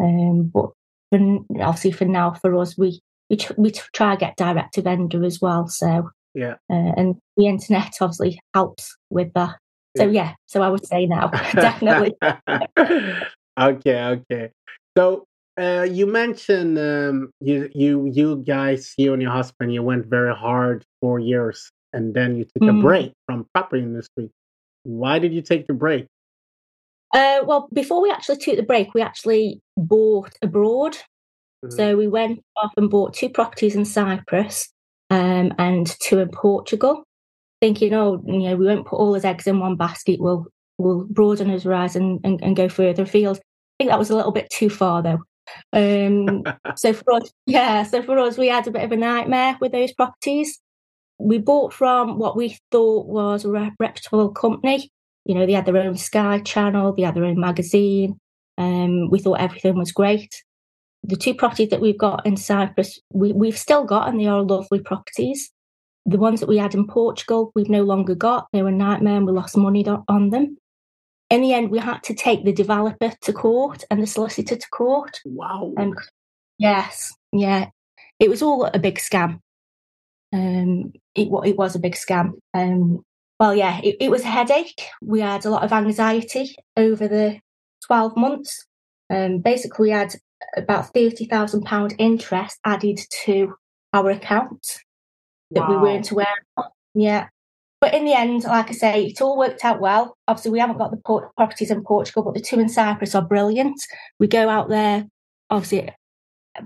Um, 0.00 0.50
but 0.52 0.70
for, 1.10 1.38
obviously 1.60 1.92
for 1.92 2.04
now, 2.04 2.34
for 2.34 2.56
us, 2.56 2.76
we 2.76 3.00
we, 3.30 3.36
tr- 3.36 3.54
we 3.56 3.70
try 3.70 4.14
to 4.14 4.20
get 4.20 4.36
direct 4.36 4.74
to 4.74 4.82
vendor 4.82 5.24
as 5.24 5.40
well. 5.40 5.66
So 5.68 6.10
yeah, 6.34 6.54
uh, 6.70 6.92
and 6.96 7.16
the 7.36 7.46
internet 7.46 7.94
obviously 8.00 8.40
helps 8.52 8.94
with 9.10 9.32
that. 9.34 9.56
So 9.96 10.08
yeah, 10.08 10.34
so 10.46 10.62
I 10.62 10.68
would 10.68 10.86
say 10.86 11.06
now, 11.06 11.28
definitely. 11.54 12.14
okay, 13.58 14.04
okay. 14.04 14.50
So 14.96 15.26
uh, 15.58 15.86
you 15.88 16.06
mentioned 16.06 16.78
um, 16.78 17.30
you 17.40 17.70
you 17.74 18.10
you 18.12 18.42
guys, 18.46 18.94
you 18.96 19.12
and 19.12 19.22
your 19.22 19.30
husband, 19.30 19.72
you 19.72 19.82
went 19.82 20.06
very 20.06 20.34
hard 20.34 20.84
four 21.00 21.18
years, 21.18 21.70
and 21.92 22.14
then 22.14 22.36
you 22.36 22.44
took 22.44 22.62
mm. 22.62 22.78
a 22.78 22.82
break 22.82 23.12
from 23.26 23.46
property 23.54 23.82
industry. 23.82 24.30
Why 24.82 25.18
did 25.18 25.32
you 25.32 25.42
take 25.42 25.66
the 25.66 25.74
break? 25.74 26.06
Uh, 27.14 27.40
well, 27.44 27.68
before 27.72 28.02
we 28.02 28.10
actually 28.10 28.38
took 28.38 28.56
the 28.56 28.62
break, 28.62 28.92
we 28.92 29.00
actually 29.00 29.60
bought 29.76 30.32
abroad. 30.42 30.96
Mm-hmm. 31.64 31.70
So 31.70 31.96
we 31.96 32.08
went 32.08 32.42
off 32.56 32.72
and 32.76 32.90
bought 32.90 33.14
two 33.14 33.28
properties 33.28 33.76
in 33.76 33.84
Cyprus 33.84 34.68
um, 35.10 35.52
and 35.58 35.86
two 36.00 36.18
in 36.18 36.28
Portugal, 36.30 37.04
thinking, 37.64 37.94
oh, 37.94 38.22
you 38.26 38.40
know, 38.40 38.56
we 38.56 38.66
won't 38.66 38.86
put 38.86 38.96
all 38.96 39.14
his 39.14 39.24
eggs 39.24 39.46
in 39.46 39.60
one 39.60 39.76
basket. 39.76 40.20
We'll 40.20 40.46
we'll 40.78 41.04
broaden 41.04 41.48
his 41.48 41.64
horizon 41.64 42.20
and, 42.24 42.42
and 42.42 42.56
go 42.56 42.68
further 42.68 43.04
afield. 43.04 43.38
I 43.38 43.42
think 43.78 43.90
that 43.90 43.98
was 43.98 44.10
a 44.10 44.16
little 44.16 44.32
bit 44.32 44.50
too 44.50 44.70
far, 44.70 45.02
though. 45.02 45.22
Um, 45.72 46.42
so 46.76 46.92
for 46.92 47.14
us, 47.14 47.32
yeah, 47.46 47.82
so 47.84 48.02
for 48.02 48.18
us, 48.18 48.36
we 48.36 48.48
had 48.48 48.66
a 48.66 48.70
bit 48.70 48.82
of 48.82 48.92
a 48.92 48.96
nightmare 48.96 49.56
with 49.60 49.72
those 49.72 49.92
properties. 49.92 50.58
We 51.18 51.38
bought 51.38 51.72
from 51.72 52.18
what 52.18 52.36
we 52.36 52.58
thought 52.70 53.06
was 53.06 53.44
a 53.44 53.50
reputable 53.78 54.30
company 54.30 54.90
you 55.24 55.34
know, 55.34 55.46
they 55.46 55.52
had 55.52 55.66
their 55.66 55.78
own 55.78 55.96
Sky 55.96 56.38
channel, 56.40 56.92
they 56.92 57.02
had 57.02 57.14
their 57.14 57.24
own 57.24 57.40
magazine. 57.40 58.18
Um, 58.58 59.10
we 59.10 59.18
thought 59.18 59.40
everything 59.40 59.76
was 59.76 59.92
great. 59.92 60.42
The 61.02 61.16
two 61.16 61.34
properties 61.34 61.70
that 61.70 61.80
we've 61.80 61.98
got 61.98 62.24
in 62.24 62.36
Cyprus, 62.36 63.00
we, 63.12 63.32
we've 63.32 63.58
still 63.58 63.84
got, 63.84 64.08
and 64.08 64.20
they 64.20 64.26
are 64.26 64.42
lovely 64.42 64.80
properties. 64.80 65.50
The 66.06 66.18
ones 66.18 66.40
that 66.40 66.48
we 66.48 66.58
had 66.58 66.74
in 66.74 66.86
Portugal, 66.86 67.50
we've 67.54 67.70
no 67.70 67.82
longer 67.82 68.14
got. 68.14 68.48
They 68.52 68.62
were 68.62 68.68
a 68.68 68.72
nightmare 68.72 69.16
and 69.16 69.26
we 69.26 69.32
lost 69.32 69.56
money 69.56 69.86
on 69.86 70.30
them. 70.30 70.58
In 71.30 71.40
the 71.40 71.54
end, 71.54 71.70
we 71.70 71.78
had 71.78 72.02
to 72.04 72.14
take 72.14 72.44
the 72.44 72.52
developer 72.52 73.12
to 73.22 73.32
court 73.32 73.84
and 73.90 74.02
the 74.02 74.06
solicitor 74.06 74.56
to 74.56 74.68
court. 74.68 75.20
Wow. 75.24 75.72
Um, 75.78 75.94
yes, 76.58 77.12
yeah. 77.32 77.68
It 78.20 78.28
was 78.28 78.42
all 78.42 78.66
a 78.66 78.78
big 78.78 78.98
scam. 78.98 79.40
Um, 80.32 80.92
it, 81.14 81.28
it 81.44 81.56
was 81.56 81.74
a 81.74 81.78
big 81.78 81.94
scam. 81.94 82.32
Um, 82.52 83.02
well, 83.40 83.54
yeah, 83.54 83.80
it, 83.82 83.96
it, 84.00 84.10
was 84.10 84.22
a 84.22 84.28
headache. 84.28 84.82
We 85.02 85.20
had 85.20 85.44
a 85.44 85.50
lot 85.50 85.64
of 85.64 85.72
anxiety 85.72 86.54
over 86.76 87.08
the 87.08 87.40
12 87.86 88.16
months. 88.16 88.66
Um, 89.10 89.38
basically, 89.38 89.88
we 89.88 89.90
had 89.90 90.14
about 90.56 90.92
£30,000 90.92 91.94
interest 91.98 92.58
added 92.64 93.00
to 93.24 93.54
our 93.92 94.10
account 94.10 94.78
that 95.52 95.68
wow. 95.68 95.70
we 95.70 95.76
weren't 95.76 96.10
aware 96.10 96.26
of. 96.56 96.66
Yeah. 96.94 97.28
But 97.80 97.94
in 97.94 98.04
the 98.04 98.14
end, 98.14 98.44
like 98.44 98.70
I 98.70 98.72
say, 98.72 99.06
it 99.06 99.20
all 99.20 99.36
worked 99.36 99.64
out 99.64 99.80
well. 99.80 100.16
Obviously, 100.26 100.52
we 100.52 100.58
haven't 100.58 100.78
got 100.78 100.90
the 100.90 100.96
port- 101.04 101.34
properties 101.36 101.70
in 101.70 101.82
Portugal, 101.82 102.22
but 102.22 102.34
the 102.34 102.40
two 102.40 102.58
in 102.58 102.68
Cyprus 102.68 103.14
are 103.14 103.22
brilliant. 103.22 103.78
We 104.18 104.26
go 104.26 104.48
out 104.48 104.70
there, 104.70 105.06
obviously, 105.50 105.92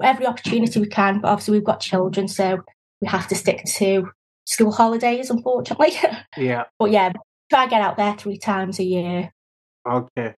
every 0.00 0.26
opportunity 0.26 0.78
we 0.78 0.86
can, 0.86 1.20
but 1.20 1.28
obviously, 1.28 1.54
we've 1.54 1.64
got 1.64 1.80
children, 1.80 2.28
so 2.28 2.60
we 3.00 3.08
have 3.08 3.26
to 3.28 3.34
stick 3.34 3.64
to 3.64 4.08
school 4.44 4.70
holidays, 4.70 5.31
unfortunately. 5.31 5.92
Yeah. 6.36 6.64
but 6.78 6.92
yeah, 6.92 7.12
try 7.50 7.64
to 7.64 7.70
get 7.70 7.81
out 7.81 7.96
there 7.96 8.14
three 8.14 8.38
times 8.38 8.78
a 8.78 8.84
year. 8.84 9.32
Okay. 9.88 10.34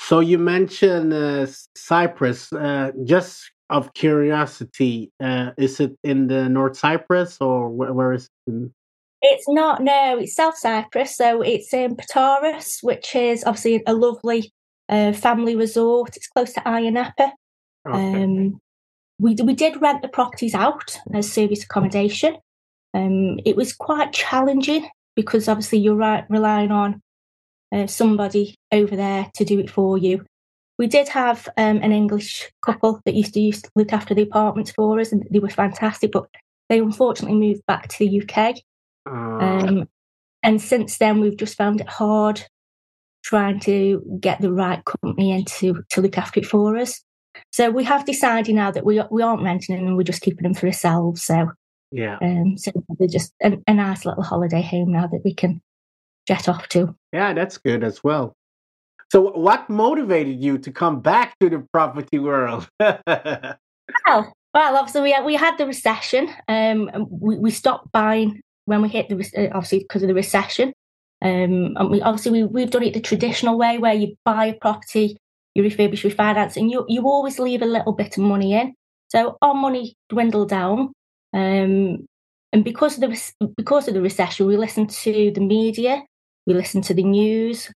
So 0.00 0.20
you 0.20 0.38
mentioned 0.38 1.12
uh, 1.12 1.46
Cyprus. 1.76 2.52
Uh, 2.52 2.90
just 3.04 3.52
of 3.70 3.94
curiosity, 3.94 5.10
uh, 5.22 5.50
is 5.56 5.80
it 5.80 5.96
in 6.04 6.28
the 6.28 6.48
North 6.48 6.76
Cyprus 6.76 7.38
or 7.40 7.68
where, 7.68 7.92
where 7.92 8.12
is 8.12 8.24
it? 8.24 8.50
In? 8.50 8.74
It's 9.22 9.48
not. 9.48 9.82
No, 9.82 10.18
it's 10.18 10.34
South 10.34 10.56
Cyprus. 10.56 11.16
So 11.16 11.42
it's 11.42 11.72
in 11.74 11.96
Protaras, 11.96 12.82
which 12.82 13.14
is 13.14 13.44
obviously 13.44 13.82
a 13.86 13.94
lovely 13.94 14.50
uh, 14.88 15.12
family 15.12 15.56
resort. 15.56 16.16
It's 16.16 16.28
close 16.28 16.52
to 16.54 16.60
Ayia 16.60 16.92
Napa. 16.92 17.32
Okay. 17.88 18.22
Um, 18.22 18.58
we 19.18 19.34
we 19.34 19.54
did 19.54 19.80
rent 19.80 20.02
the 20.02 20.08
properties 20.08 20.54
out 20.54 20.98
as 21.12 21.30
service 21.30 21.64
accommodation, 21.64 22.36
um, 22.94 23.38
it 23.44 23.56
was 23.56 23.72
quite 23.72 24.12
challenging 24.12 24.88
because 25.14 25.48
obviously 25.48 25.78
you're 25.78 25.94
right, 25.94 26.24
relying 26.28 26.70
on 26.70 27.00
uh, 27.72 27.86
somebody 27.86 28.54
over 28.72 28.96
there 28.96 29.30
to 29.34 29.44
do 29.44 29.58
it 29.58 29.70
for 29.70 29.96
you. 29.96 30.24
We 30.80 30.86
did 30.86 31.08
have 31.10 31.46
um, 31.58 31.76
an 31.82 31.92
English 31.92 32.50
couple 32.64 33.02
that 33.04 33.14
used 33.14 33.34
to, 33.34 33.40
used 33.40 33.66
to 33.66 33.70
look 33.76 33.92
after 33.92 34.14
the 34.14 34.22
apartments 34.22 34.70
for 34.70 34.98
us, 34.98 35.12
and 35.12 35.28
they 35.30 35.38
were 35.38 35.50
fantastic. 35.50 36.10
But 36.10 36.24
they 36.70 36.78
unfortunately 36.78 37.36
moved 37.36 37.66
back 37.66 37.88
to 37.88 37.98
the 37.98 38.22
UK, 38.22 38.56
uh. 39.06 39.12
um, 39.12 39.88
and 40.42 40.58
since 40.58 40.96
then 40.96 41.20
we've 41.20 41.36
just 41.36 41.58
found 41.58 41.82
it 41.82 41.86
hard 41.86 42.42
trying 43.22 43.60
to 43.60 44.02
get 44.20 44.40
the 44.40 44.50
right 44.50 44.82
company 44.86 45.32
in 45.32 45.44
to, 45.44 45.84
to 45.90 46.00
look 46.00 46.16
after 46.16 46.40
it 46.40 46.46
for 46.46 46.78
us. 46.78 47.04
So 47.52 47.68
we 47.68 47.84
have 47.84 48.06
decided 48.06 48.54
now 48.54 48.70
that 48.70 48.86
we 48.86 49.02
we 49.10 49.20
aren't 49.20 49.42
renting 49.42 49.76
them 49.76 49.86
and 49.86 49.98
we're 49.98 50.02
just 50.04 50.22
keeping 50.22 50.44
them 50.44 50.54
for 50.54 50.66
ourselves. 50.66 51.22
So 51.22 51.50
yeah. 51.92 52.16
Um, 52.22 52.56
so 52.56 52.72
they're 52.98 53.06
just 53.06 53.34
a, 53.42 53.58
a 53.66 53.74
nice 53.74 54.06
little 54.06 54.22
holiday 54.22 54.62
home 54.62 54.92
now 54.92 55.08
that 55.08 55.20
we 55.26 55.34
can 55.34 55.60
jet 56.26 56.48
off 56.48 56.68
to. 56.68 56.96
Yeah, 57.12 57.34
that's 57.34 57.58
good 57.58 57.84
as 57.84 58.02
well. 58.02 58.34
So, 59.10 59.32
what 59.32 59.68
motivated 59.68 60.40
you 60.42 60.58
to 60.58 60.70
come 60.70 61.00
back 61.00 61.36
to 61.40 61.50
the 61.50 61.66
property 61.72 62.18
world? 62.18 62.68
well, 62.80 63.56
well, 64.06 64.76
obviously 64.76 65.02
we 65.02 65.12
had, 65.12 65.24
we 65.24 65.34
had 65.34 65.58
the 65.58 65.66
recession. 65.66 66.30
Um, 66.46 66.90
we, 67.10 67.38
we 67.38 67.50
stopped 67.50 67.90
buying 67.90 68.40
when 68.66 68.82
we 68.82 68.88
hit 68.88 69.08
the 69.08 69.16
uh, 69.36 69.56
obviously 69.56 69.80
because 69.80 70.02
of 70.02 70.08
the 70.08 70.14
recession. 70.14 70.72
Um, 71.22 71.76
and 71.76 71.90
we 71.90 72.00
obviously 72.00 72.30
we, 72.30 72.44
we've 72.44 72.70
done 72.70 72.84
it 72.84 72.94
the 72.94 73.00
traditional 73.00 73.58
way 73.58 73.78
where 73.78 73.94
you 73.94 74.14
buy 74.24 74.46
a 74.46 74.54
property, 74.54 75.16
you 75.54 75.62
refurbish, 75.64 76.08
refinance, 76.08 76.56
and 76.56 76.70
you 76.70 76.84
you 76.88 77.02
always 77.02 77.38
leave 77.38 77.62
a 77.62 77.66
little 77.66 77.92
bit 77.92 78.16
of 78.16 78.22
money 78.22 78.54
in. 78.54 78.74
So 79.08 79.36
our 79.42 79.54
money 79.54 79.94
dwindled 80.08 80.50
down. 80.50 80.92
Um, 81.32 82.06
and 82.52 82.64
because 82.64 83.00
of 83.00 83.10
the 83.10 83.48
because 83.56 83.88
of 83.88 83.94
the 83.94 84.02
recession, 84.02 84.46
we 84.46 84.56
listened 84.56 84.90
to 84.90 85.32
the 85.32 85.40
media 85.40 86.02
we 86.46 86.54
listened 86.54 86.84
to 86.84 86.94
the 86.94 87.04
news, 87.04 87.70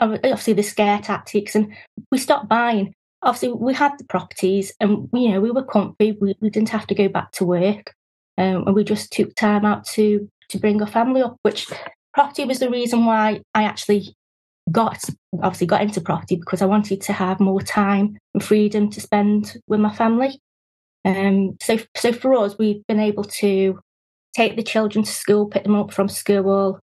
obviously 0.00 0.52
the 0.52 0.62
scare 0.62 0.98
tactics, 1.00 1.54
and 1.54 1.72
we 2.10 2.18
stopped 2.18 2.48
buying. 2.48 2.94
Obviously, 3.22 3.52
we 3.52 3.74
had 3.74 3.92
the 3.98 4.04
properties, 4.04 4.72
and 4.80 5.08
you 5.12 5.30
know 5.30 5.40
we 5.40 5.50
were 5.50 5.64
comfy. 5.64 6.12
We, 6.12 6.34
we 6.40 6.50
didn't 6.50 6.70
have 6.70 6.86
to 6.88 6.94
go 6.94 7.08
back 7.08 7.32
to 7.32 7.44
work, 7.44 7.94
um, 8.38 8.66
and 8.66 8.74
we 8.74 8.84
just 8.84 9.12
took 9.12 9.34
time 9.34 9.64
out 9.64 9.84
to 9.88 10.28
to 10.48 10.58
bring 10.58 10.80
our 10.80 10.88
family 10.88 11.22
up. 11.22 11.36
Which 11.42 11.66
property 12.14 12.44
was 12.44 12.58
the 12.58 12.70
reason 12.70 13.04
why 13.04 13.42
I 13.54 13.64
actually 13.64 14.14
got 14.70 15.02
obviously 15.42 15.66
got 15.66 15.82
into 15.82 16.00
property 16.00 16.36
because 16.36 16.62
I 16.62 16.66
wanted 16.66 17.00
to 17.02 17.12
have 17.12 17.40
more 17.40 17.60
time 17.60 18.18
and 18.34 18.42
freedom 18.42 18.90
to 18.90 19.00
spend 19.00 19.56
with 19.66 19.80
my 19.80 19.94
family. 19.94 20.40
Um, 21.04 21.56
so 21.60 21.78
so 21.96 22.12
for 22.12 22.34
us, 22.34 22.56
we've 22.58 22.86
been 22.86 23.00
able 23.00 23.24
to 23.24 23.78
take 24.34 24.56
the 24.56 24.62
children 24.62 25.04
to 25.04 25.10
school, 25.10 25.46
pick 25.46 25.64
them 25.64 25.74
up 25.74 25.92
from 25.92 26.08
school. 26.08 26.78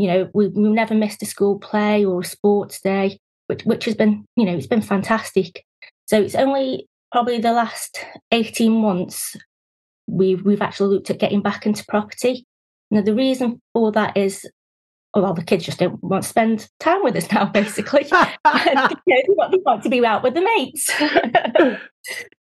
You 0.00 0.06
know, 0.06 0.30
we, 0.32 0.48
we've 0.48 0.72
never 0.72 0.94
missed 0.94 1.22
a 1.22 1.26
school 1.26 1.58
play 1.58 2.06
or 2.06 2.20
a 2.20 2.24
sports 2.24 2.80
day, 2.80 3.18
which 3.48 3.64
which 3.64 3.84
has 3.84 3.94
been 3.94 4.24
you 4.36 4.46
know 4.46 4.56
it's 4.56 4.66
been 4.66 4.80
fantastic. 4.80 5.62
So 6.06 6.22
it's 6.22 6.34
only 6.34 6.88
probably 7.12 7.38
the 7.38 7.52
last 7.52 8.02
eighteen 8.32 8.80
months 8.80 9.36
we've 10.06 10.42
we've 10.42 10.62
actually 10.62 10.94
looked 10.94 11.10
at 11.10 11.18
getting 11.18 11.42
back 11.42 11.66
into 11.66 11.84
property. 11.86 12.46
Now 12.90 13.02
the 13.02 13.14
reason 13.14 13.60
for 13.74 13.92
that 13.92 14.16
is 14.16 14.48
well, 15.14 15.34
the 15.34 15.42
kids 15.42 15.64
just 15.64 15.80
don't 15.80 16.02
want 16.02 16.22
to 16.22 16.28
spend 16.28 16.68
time 16.78 17.02
with 17.02 17.16
us 17.16 17.30
now, 17.30 17.44
basically. 17.52 18.04
you 18.04 18.10
know, 18.10 18.88
they, 19.06 19.24
want, 19.28 19.52
they, 19.52 19.58
want, 19.58 19.82
to 19.82 19.88
be 19.90 20.06
out 20.06 20.22
with 20.22 20.34
the 20.34 20.40
mates. 20.40 20.86
so 20.98 21.76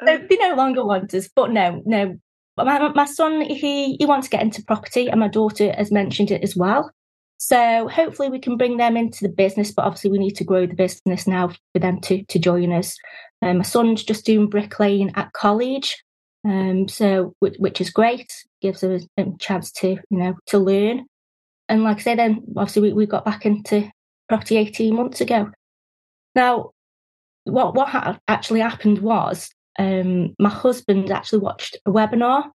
they 0.05 0.37
no 0.37 0.55
longer 0.57 0.85
want 0.85 1.15
us. 1.15 1.29
But 1.35 1.53
no, 1.53 1.83
no. 1.87 2.19
My, 2.57 2.89
my 2.89 3.05
son, 3.05 3.43
he, 3.43 3.97
he 3.97 4.07
wants 4.07 4.27
to 4.27 4.31
get 4.31 4.43
into 4.43 4.65
property, 4.65 5.09
and 5.09 5.21
my 5.21 5.29
daughter 5.29 5.73
has 5.75 5.93
mentioned 5.93 6.31
it 6.31 6.43
as 6.43 6.57
well. 6.57 6.91
So 7.39 7.89
hopefully 7.89 8.31
we 8.31 8.39
can 8.39 8.57
bring 8.57 8.77
them 8.79 8.97
into 8.97 9.23
the 9.23 9.33
business, 9.33 9.71
but 9.71 9.85
obviously 9.85 10.11
we 10.11 10.19
need 10.19 10.37
to 10.37 10.45
grow 10.45 10.67
the 10.67 10.75
business 10.75 11.27
now 11.27 11.49
for 11.49 11.79
them 11.79 12.01
to, 12.03 12.23
to 12.25 12.39
join 12.39 12.73
us. 12.73 12.97
Um, 13.43 13.59
my 13.59 13.65
son's 13.65 14.03
just 14.03 14.25
doing 14.25 14.49
bricklaying 14.49 15.13
at 15.17 15.33
college, 15.33 16.03
um, 16.45 16.89
so 16.89 17.35
which, 17.41 17.57
which 17.59 17.81
is 17.81 17.91
great, 17.91 18.33
gives 18.63 18.83
us 18.83 19.07
a 19.19 19.27
chance 19.39 19.71
to 19.73 19.99
you 20.11 20.19
know 20.19 20.35
to 20.47 20.59
learn 20.59 21.07
and 21.69 21.83
like 21.83 21.99
I 21.99 22.01
said, 22.01 22.19
then 22.19 22.43
obviously 22.57 22.83
we, 22.83 22.93
we 22.93 23.07
got 23.07 23.25
back 23.25 23.45
into 23.45 23.91
property 24.29 24.57
18 24.57 24.95
months 24.95 25.21
ago. 25.21 25.51
Now, 26.35 26.71
what 27.45 27.75
what 27.75 27.89
ha- 27.89 28.19
actually 28.29 28.61
happened 28.61 28.99
was 28.99 29.51
um, 29.79 30.35
my 30.39 30.49
husband 30.49 31.11
actually 31.11 31.41
watched 31.41 31.77
a 31.87 31.91
webinar 31.91 32.51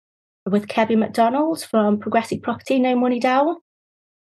with 0.46 0.68
Kevin 0.68 1.00
McDonald 1.00 1.64
from 1.64 2.00
Progressive 2.00 2.42
Property, 2.42 2.80
No 2.80 2.96
Money 2.96 3.20
Down. 3.20 3.58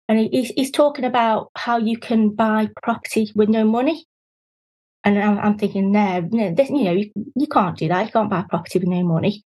And 0.08 0.20
he's, 0.20 0.50
he's 0.50 0.72
talking 0.72 1.06
about 1.06 1.50
how 1.56 1.78
you 1.78 1.98
can 1.98 2.30
buy 2.30 2.70
property 2.84 3.32
with 3.36 3.50
no 3.50 3.64
money. 3.66 4.06
And 5.04 5.18
I'm, 5.20 5.38
I'm 5.40 5.58
thinking, 5.58 5.92
no, 5.92 6.28
no 6.32 6.54
this, 6.54 6.70
you 6.70 6.84
know, 6.84 6.92
you, 6.92 7.12
you 7.36 7.48
can't 7.48 7.78
do 7.78 7.88
that. 7.88 8.06
You 8.06 8.12
can't 8.12 8.30
buy 8.30 8.44
property 8.50 8.80
with 8.80 8.88
no 8.88 9.04
money. 9.04 9.44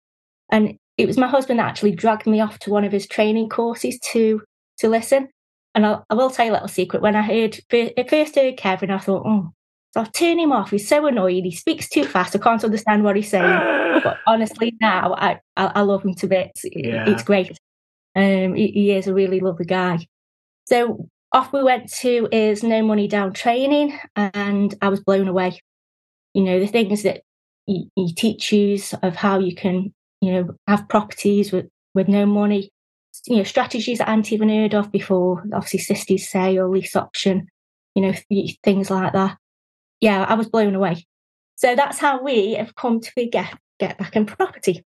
And 0.50 0.78
it 0.96 1.06
was 1.06 1.18
my 1.18 1.26
husband 1.26 1.58
that 1.58 1.66
actually 1.66 1.92
dragged 1.92 2.26
me 2.26 2.40
off 2.40 2.58
to 2.60 2.70
one 2.70 2.84
of 2.84 2.92
his 2.92 3.06
training 3.06 3.48
courses 3.48 3.98
to 4.12 4.42
to 4.78 4.88
listen. 4.88 5.28
And 5.74 5.84
I, 5.84 5.98
I 6.08 6.14
will 6.14 6.30
tell 6.30 6.46
you 6.46 6.52
a 6.52 6.54
little 6.54 6.68
secret. 6.68 7.02
When 7.02 7.16
I 7.16 7.22
heard 7.22 7.58
first 7.70 8.34
heard 8.34 8.56
Kevin, 8.56 8.90
I 8.90 8.98
thought, 8.98 9.24
oh, 9.26 9.52
so 9.92 10.00
I'll 10.00 10.06
turn 10.06 10.38
him 10.38 10.52
off. 10.52 10.70
He's 10.70 10.88
so 10.88 11.06
annoying. 11.06 11.44
He 11.44 11.50
speaks 11.50 11.88
too 11.88 12.04
fast. 12.04 12.36
I 12.36 12.38
can't 12.38 12.62
understand 12.64 13.02
what 13.02 13.16
he's 13.16 13.30
saying. 13.30 14.00
but 14.04 14.18
honestly, 14.26 14.76
now 14.80 15.14
I, 15.14 15.40
I, 15.56 15.66
I 15.66 15.80
love 15.82 16.04
him 16.04 16.14
to 16.16 16.26
bits. 16.26 16.64
Yeah. 16.70 17.08
It's 17.08 17.22
great. 17.22 17.58
Um, 18.14 18.54
he, 18.54 18.68
he 18.68 18.92
is 18.92 19.06
a 19.06 19.14
really 19.14 19.40
lovely 19.40 19.64
guy. 19.64 20.06
So 20.66 21.08
off 21.32 21.52
we 21.52 21.62
went 21.62 21.92
to 22.00 22.28
is 22.32 22.62
no 22.62 22.82
money 22.82 23.08
down 23.08 23.32
training, 23.32 23.98
and 24.14 24.74
I 24.82 24.88
was 24.88 25.00
blown 25.00 25.28
away. 25.28 25.60
You 26.34 26.42
know 26.42 26.60
the 26.60 26.66
things 26.66 27.02
that 27.02 27.22
you 27.66 27.88
teach 27.96 28.16
teaches 28.48 28.94
of 29.02 29.16
how 29.16 29.38
you 29.38 29.54
can, 29.54 29.92
you 30.20 30.32
know, 30.32 30.48
have 30.66 30.88
properties 30.88 31.52
with 31.52 31.66
with 31.94 32.08
no 32.08 32.26
money, 32.26 32.70
you 33.26 33.36
know 33.36 33.44
strategies 33.44 33.98
that 33.98 34.08
I 34.08 34.10
hadn't 34.10 34.32
even 34.32 34.48
heard 34.48 34.74
of 34.74 34.92
before. 34.92 35.42
Obviously, 35.52 35.80
assisted 35.80 36.20
sale, 36.20 36.70
lease 36.70 36.96
option, 36.96 37.48
you 37.94 38.02
know 38.02 38.14
things 38.64 38.90
like 38.90 39.12
that. 39.12 39.38
Yeah, 40.00 40.24
I 40.24 40.34
was 40.34 40.48
blown 40.48 40.74
away. 40.74 41.06
So 41.56 41.74
that's 41.74 41.98
how 41.98 42.22
we 42.22 42.54
have 42.54 42.74
come 42.74 43.00
to 43.00 43.12
be 43.16 43.28
get 43.28 43.58
get 43.80 43.98
back 43.98 44.16
in 44.16 44.26
property, 44.26 44.84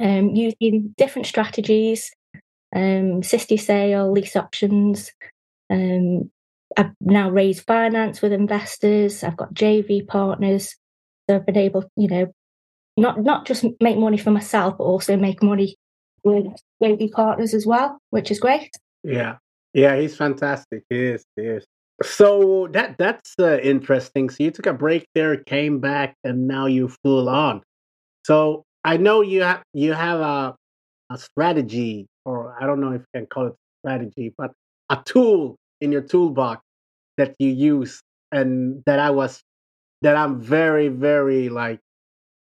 um, 0.00 0.34
using 0.34 0.94
different 0.96 1.26
strategies, 1.26 2.10
um, 2.74 3.22
sister 3.22 3.56
sale, 3.56 4.10
lease 4.10 4.36
options. 4.36 5.12
Um, 5.70 6.30
I've 6.76 6.92
now 7.00 7.30
raised 7.30 7.66
finance 7.66 8.20
with 8.20 8.32
investors. 8.32 9.22
I've 9.22 9.36
got 9.36 9.54
JV 9.54 10.06
partners. 10.06 10.74
So 11.28 11.36
I've 11.36 11.46
been 11.46 11.56
able, 11.56 11.84
you 11.96 12.08
know, 12.08 12.32
not 12.96 13.22
not 13.22 13.46
just 13.46 13.64
make 13.80 13.96
money 13.96 14.18
for 14.18 14.30
myself, 14.30 14.76
but 14.78 14.84
also 14.84 15.16
make 15.16 15.42
money 15.42 15.76
with 16.22 16.46
JV 16.82 17.10
partners 17.10 17.54
as 17.54 17.66
well, 17.66 17.98
which 18.10 18.30
is 18.30 18.40
great. 18.40 18.70
Yeah, 19.02 19.36
yeah, 19.72 19.96
he's 19.96 20.16
fantastic. 20.16 20.82
He 20.90 20.96
is, 20.96 21.24
he 21.36 21.42
is. 21.42 21.66
So 22.02 22.68
that 22.72 22.96
that's 22.98 23.34
uh, 23.38 23.58
interesting. 23.62 24.30
So 24.30 24.44
you 24.44 24.50
took 24.50 24.66
a 24.66 24.72
break 24.72 25.06
there, 25.14 25.36
came 25.36 25.80
back, 25.80 26.16
and 26.24 26.48
now 26.48 26.66
you 26.66 26.88
full 26.88 27.28
on. 27.28 27.62
So 28.24 28.64
I 28.82 28.96
know 28.96 29.22
you 29.22 29.42
have 29.42 29.62
you 29.72 29.92
have 29.92 30.20
a 30.20 30.56
a 31.10 31.18
strategy, 31.18 32.06
or 32.24 32.56
I 32.60 32.66
don't 32.66 32.80
know 32.80 32.92
if 32.92 33.00
you 33.02 33.20
can 33.20 33.26
call 33.26 33.46
it 33.48 33.54
strategy, 33.84 34.34
but 34.36 34.52
a 34.90 34.98
tool 35.04 35.56
in 35.80 35.92
your 35.92 36.02
toolbox 36.02 36.62
that 37.18 37.34
you 37.38 37.50
use, 37.50 38.02
and 38.32 38.82
that 38.86 38.98
I 38.98 39.10
was 39.10 39.42
that 40.02 40.16
I'm 40.16 40.40
very 40.40 40.88
very 40.88 41.48
like 41.48 41.80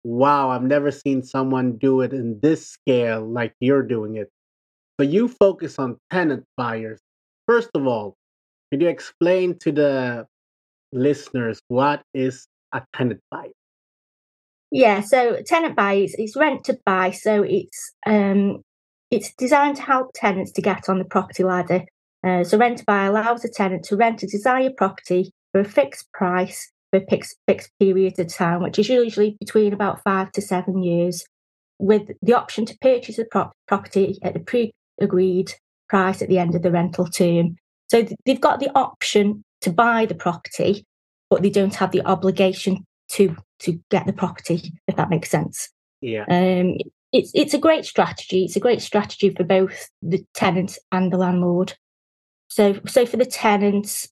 wow, 0.04 0.50
I've 0.50 0.64
never 0.64 0.92
seen 0.92 1.24
someone 1.24 1.78
do 1.78 2.02
it 2.02 2.14
in 2.14 2.40
this 2.42 2.68
scale 2.70 3.26
like 3.26 3.54
you're 3.60 3.84
doing 3.84 4.18
it. 4.18 4.30
So 5.00 5.06
you 5.08 5.28
focus 5.28 5.80
on 5.80 5.98
tenant 6.12 6.46
buyers. 6.58 7.00
First 7.48 7.70
of 7.76 7.88
all, 7.88 8.16
could 8.72 8.82
you 8.82 8.90
explain 8.90 9.58
to 9.60 9.72
the 9.72 10.28
listeners 10.94 11.60
what 11.70 12.04
is 12.14 12.48
a 12.74 12.84
tenant 12.96 13.22
buyer? 13.32 13.52
Yeah, 14.72 15.02
so 15.02 15.42
tenant 15.46 15.76
buy 15.76 16.08
is 16.18 16.36
rent 16.36 16.66
to 16.66 16.78
buy. 16.86 17.12
So 17.12 17.44
it's 17.44 17.94
um, 18.06 18.62
it's 19.12 19.34
designed 19.36 19.78
to 19.78 19.84
help 19.84 20.12
tenants 20.16 20.52
to 20.54 20.62
get 20.62 20.90
on 20.90 21.00
the 21.00 21.06
property 21.06 21.44
ladder. 21.44 21.86
Uh, 22.26 22.44
so 22.44 22.58
rent 22.58 22.80
to 22.80 22.86
buy 22.86 23.06
allows 23.06 23.46
a 23.46 23.50
tenant 23.50 23.84
to 23.86 23.96
rent 23.96 24.24
a 24.24 24.28
desired 24.28 24.76
property 24.78 25.32
for 25.52 25.62
a 25.62 25.66
fixed 25.66 26.12
price 26.12 26.72
for 26.92 26.98
a 26.98 27.06
fixed, 27.10 27.38
fixed 27.48 27.72
period 27.80 28.20
of 28.20 28.28
time, 28.28 28.62
which 28.62 28.80
is 28.80 28.90
usually 28.90 29.38
between 29.40 29.74
about 29.74 30.02
five 30.04 30.32
to 30.34 30.42
seven 30.42 30.82
years, 30.82 31.24
with 31.80 32.10
the 32.22 32.34
option 32.34 32.66
to 32.66 32.78
purchase 32.80 33.18
the 33.18 33.26
prop- 33.26 33.54
property 33.68 34.18
at 34.24 34.34
the 34.34 34.40
pre 34.40 34.74
agreed 35.00 35.54
price 35.90 36.22
at 36.22 36.30
the 36.30 36.40
end 36.40 36.56
of 36.56 36.62
the 36.62 36.72
rental 36.72 37.06
term. 37.06 37.56
So 37.90 38.02
th- 38.02 38.18
they've 38.26 38.42
got 38.42 38.60
the 38.60 38.72
option 38.76 39.44
to 39.62 39.72
buy 39.72 40.06
the 40.06 40.16
property, 40.16 40.86
but 41.30 41.42
they 41.42 41.50
don't 41.50 41.76
have 41.76 41.92
the 41.92 42.02
obligation 42.06 42.86
to 43.12 43.36
to 43.60 43.80
get 43.90 44.06
the 44.06 44.14
property, 44.14 44.74
if 44.88 44.96
that 44.96 45.10
makes 45.10 45.30
sense. 45.30 45.70
Yeah. 46.02 46.26
Um, 46.30 46.78
it's 47.12 47.32
it's 47.34 47.54
a 47.54 47.60
great 47.60 47.86
strategy. 47.86 48.44
It's 48.44 48.56
a 48.56 48.62
great 48.62 48.82
strategy 48.82 49.30
for 49.30 49.44
both 49.44 49.90
the 50.02 50.26
tenant 50.34 50.78
and 50.92 51.12
the 51.12 51.18
landlord. 51.18 51.74
So 52.48 52.80
so 52.86 53.06
for 53.06 53.18
the 53.18 53.26
tenants, 53.26 54.10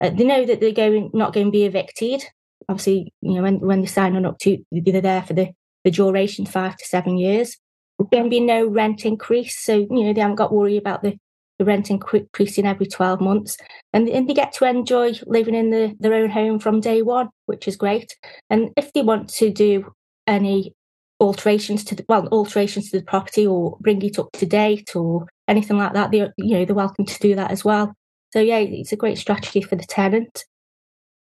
uh, 0.00 0.10
they 0.10 0.24
know 0.24 0.44
that 0.44 0.60
they're 0.60 0.72
going 0.72 1.10
not 1.14 1.32
going 1.32 1.46
to 1.46 1.52
be 1.52 1.64
evicted. 1.64 2.24
Obviously, 2.68 3.12
you 3.22 3.34
know 3.34 3.42
when 3.42 3.60
when 3.60 3.80
they 3.80 3.86
sign 3.86 4.16
on 4.16 4.26
up 4.26 4.38
to, 4.40 4.58
they're 4.70 5.00
there 5.00 5.22
for 5.22 5.32
the 5.32 5.50
the 5.84 5.90
duration 5.90 6.46
five 6.46 6.76
to 6.76 6.84
seven 6.84 7.16
years. 7.16 7.56
There's 7.98 8.08
going 8.10 8.24
to 8.24 8.30
be 8.30 8.40
no 8.40 8.66
rent 8.66 9.04
increase, 9.04 9.58
so 9.58 9.74
you 9.74 10.04
know 10.04 10.12
they 10.12 10.20
haven't 10.20 10.36
got 10.36 10.52
worry 10.52 10.76
about 10.76 11.02
the 11.02 11.18
the 11.62 11.66
rent 11.66 11.90
increasing 11.90 12.66
every 12.66 12.86
12 12.86 13.20
months 13.20 13.56
and, 13.92 14.08
and 14.08 14.28
they 14.28 14.34
get 14.34 14.52
to 14.52 14.64
enjoy 14.64 15.12
living 15.26 15.54
in 15.54 15.70
the, 15.70 15.94
their 16.00 16.14
own 16.14 16.30
home 16.30 16.58
from 16.58 16.80
day 16.80 17.02
one 17.02 17.28
which 17.46 17.68
is 17.68 17.76
great 17.76 18.16
and 18.50 18.70
if 18.76 18.92
they 18.92 19.02
want 19.02 19.28
to 19.28 19.50
do 19.50 19.92
any 20.26 20.74
alterations 21.20 21.84
to 21.84 21.94
the 21.94 22.04
well 22.08 22.26
alterations 22.28 22.90
to 22.90 22.98
the 22.98 23.04
property 23.04 23.46
or 23.46 23.76
bring 23.80 24.02
it 24.02 24.18
up 24.18 24.28
to 24.32 24.44
date 24.44 24.96
or 24.96 25.26
anything 25.46 25.78
like 25.78 25.92
that 25.92 26.10
they 26.10 26.18
you 26.36 26.58
know 26.58 26.64
they're 26.64 26.74
welcome 26.74 27.04
to 27.04 27.18
do 27.20 27.34
that 27.34 27.50
as 27.50 27.64
well 27.64 27.94
so 28.32 28.40
yeah, 28.40 28.58
it's 28.58 28.92
a 28.92 28.96
great 28.96 29.18
strategy 29.18 29.60
for 29.60 29.76
the 29.76 29.84
tenant. 29.84 30.44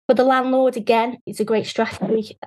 For 0.07 0.15
the 0.15 0.23
landlord, 0.23 0.77
again, 0.77 1.17
it's 1.25 1.39
a 1.39 1.45
great 1.45 1.67
strategy. 1.67 2.37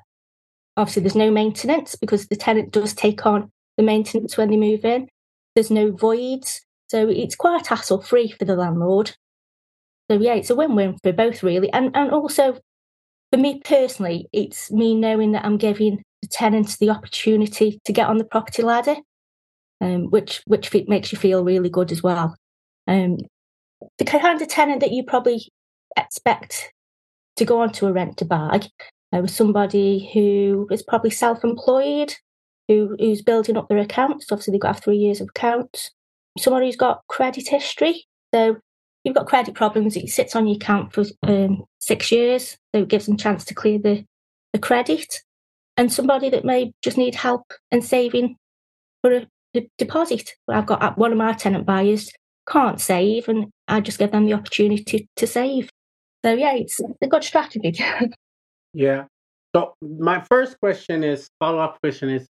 Obviously, 0.77 1.03
there's 1.03 1.15
no 1.15 1.31
maintenance 1.31 1.97
because 1.97 2.27
the 2.27 2.37
tenant 2.37 2.73
does 2.73 2.95
take 2.95 3.27
on 3.27 3.51
the 3.77 3.83
maintenance 3.83 4.37
when 4.37 4.51
they 4.51 4.57
move 4.57 4.85
in. 4.85 5.09
There's 5.55 5.71
no 5.71 5.93
voids, 5.93 6.63
so 6.95 7.09
it's 7.09 7.35
quite 7.35 7.67
hassle 7.67 8.01
free 8.01 8.31
for 8.31 8.45
the 8.45 8.55
landlord. 8.55 9.17
So 10.09 10.17
yeah, 10.17 10.35
it's 10.35 10.51
a 10.51 10.55
win-win 10.55 10.97
for 11.03 11.13
both 11.13 11.43
really, 11.43 11.73
and 11.73 11.91
and 11.97 12.13
also 12.13 12.61
for 13.33 13.39
me 13.39 13.61
personally, 13.65 14.29
it's 14.33 14.71
me 14.71 14.95
knowing 14.95 15.33
that 15.33 15.45
I'm 15.45 15.57
giving 15.57 16.01
the 16.23 16.29
tenants 16.29 16.77
the 16.77 16.91
opportunity 16.91 17.81
to 17.85 17.93
get 17.93 18.07
on 18.07 18.19
the 18.19 18.25
property 18.25 18.63
ladder, 18.63 18.95
um, 19.81 20.09
which 20.11 20.41
which 20.47 20.73
makes 20.87 21.11
you 21.11 21.19
feel 21.19 21.43
really 21.43 21.69
good 21.69 21.91
as 21.91 22.01
well. 22.01 22.37
Um, 22.87 23.17
the 23.99 24.05
kind 24.05 24.41
of 24.41 24.47
tenant 24.47 24.79
that 24.81 24.93
you 24.93 25.03
probably 25.03 25.49
expect 25.97 26.73
to 27.37 27.45
go 27.45 27.61
on 27.61 27.73
to 27.73 27.89
a 27.89 27.93
rent 27.93 28.19
to 28.19 28.25
buy 28.25 28.61
uh, 29.13 29.19
with 29.19 29.33
somebody 29.33 30.09
who 30.15 30.69
is 30.71 30.85
probably 30.85 31.11
self-employed, 31.11 32.15
who 32.69 32.95
who's 33.01 33.21
building 33.21 33.57
up 33.57 33.69
their 33.69 33.79
accounts. 33.79 34.31
Obviously, 34.31 34.53
they've 34.53 34.61
got 34.61 34.69
to 34.69 34.75
have 34.75 34.85
three 34.85 34.99
years 34.99 35.21
of 35.21 35.31
accounts. 35.31 35.91
Someone 36.38 36.62
who's 36.62 36.76
got 36.76 37.03
credit 37.09 37.49
history. 37.49 38.05
So 38.35 38.57
you've 39.05 39.14
got 39.14 39.26
credit 39.26 39.55
problems, 39.55 39.97
it 39.97 40.09
sits 40.09 40.35
on 40.35 40.47
your 40.47 40.57
account 40.57 40.93
for 40.93 41.05
um, 41.23 41.64
six 41.79 42.11
years, 42.11 42.57
so 42.75 42.83
it 42.83 42.88
gives 42.88 43.07
them 43.07 43.14
a 43.14 43.19
chance 43.19 43.45
to 43.45 43.55
clear 43.55 43.79
the, 43.79 44.05
the 44.53 44.59
credit. 44.59 45.21
And 45.76 45.93
somebody 45.93 46.31
that 46.31 46.45
may 46.45 46.73
just 46.83 46.97
need 46.97 47.14
help 47.14 47.53
and 47.71 47.85
saving 47.85 48.37
for 49.03 49.12
a, 49.12 49.26
a 49.57 49.69
deposit. 49.76 50.31
I've 50.49 50.67
got 50.67 50.83
uh, 50.83 50.95
one 50.95 51.12
of 51.12 51.19
my 51.19 51.33
tenant 51.33 51.67
buyers 51.67 52.11
can't 52.49 52.81
save, 52.81 53.29
and 53.29 53.47
I 53.69 53.81
just 53.81 53.99
give 53.99 54.12
them 54.12 54.26
the 54.26 54.35
opportunity 54.35 55.09
to, 55.17 55.26
save. 55.26 55.71
So 56.25 56.33
yeah, 56.33 56.55
it's 56.55 56.81
a 57.03 57.07
good 57.07 57.25
strategy. 57.25 57.75
yeah. 58.75 59.05
So 59.55 59.75
my 59.83 60.21
first 60.31 60.59
question 60.61 61.05
is 61.05 61.29
follow 61.38 61.59
up 61.59 61.79
question 61.81 62.11
is 62.11 62.26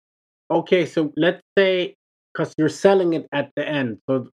okay. 0.51 0.87
So 0.87 1.13
let's 1.17 1.41
say 1.57 1.95
because 2.33 2.55
you're 2.59 2.69
selling 2.69 3.13
it 3.15 3.27
at 3.33 3.51
the 3.57 3.67
end, 3.67 3.99
so 4.09 4.29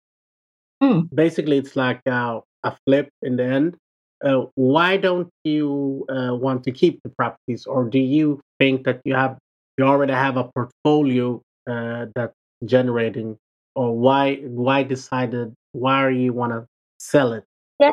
Mm. 0.81 1.09
basically 1.13 1.57
it's 1.57 1.75
like 1.75 2.01
uh, 2.07 2.39
a 2.63 2.75
flip 2.85 3.09
in 3.21 3.35
the 3.37 3.43
end. 3.43 3.75
Uh, 4.23 4.45
why 4.55 4.97
don't 4.97 5.29
you 5.43 6.05
uh, 6.09 6.35
want 6.35 6.63
to 6.63 6.71
keep 6.71 7.01
the 7.03 7.09
properties, 7.09 7.65
or 7.65 7.85
do 7.85 7.99
you 7.99 8.39
think 8.59 8.83
that 8.85 8.99
you 9.05 9.13
have 9.13 9.37
you 9.77 9.85
already 9.85 10.13
have 10.13 10.37
a 10.37 10.49
portfolio 10.55 11.41
uh, 11.69 12.07
that's 12.15 12.33
generating, 12.65 13.37
or 13.75 13.95
why 13.95 14.35
why 14.37 14.81
decided 14.83 15.53
why 15.73 16.01
are 16.03 16.11
you 16.11 16.33
want 16.33 16.51
to 16.51 16.65
sell 16.99 17.33
it? 17.33 17.43
Yeah, 17.79 17.91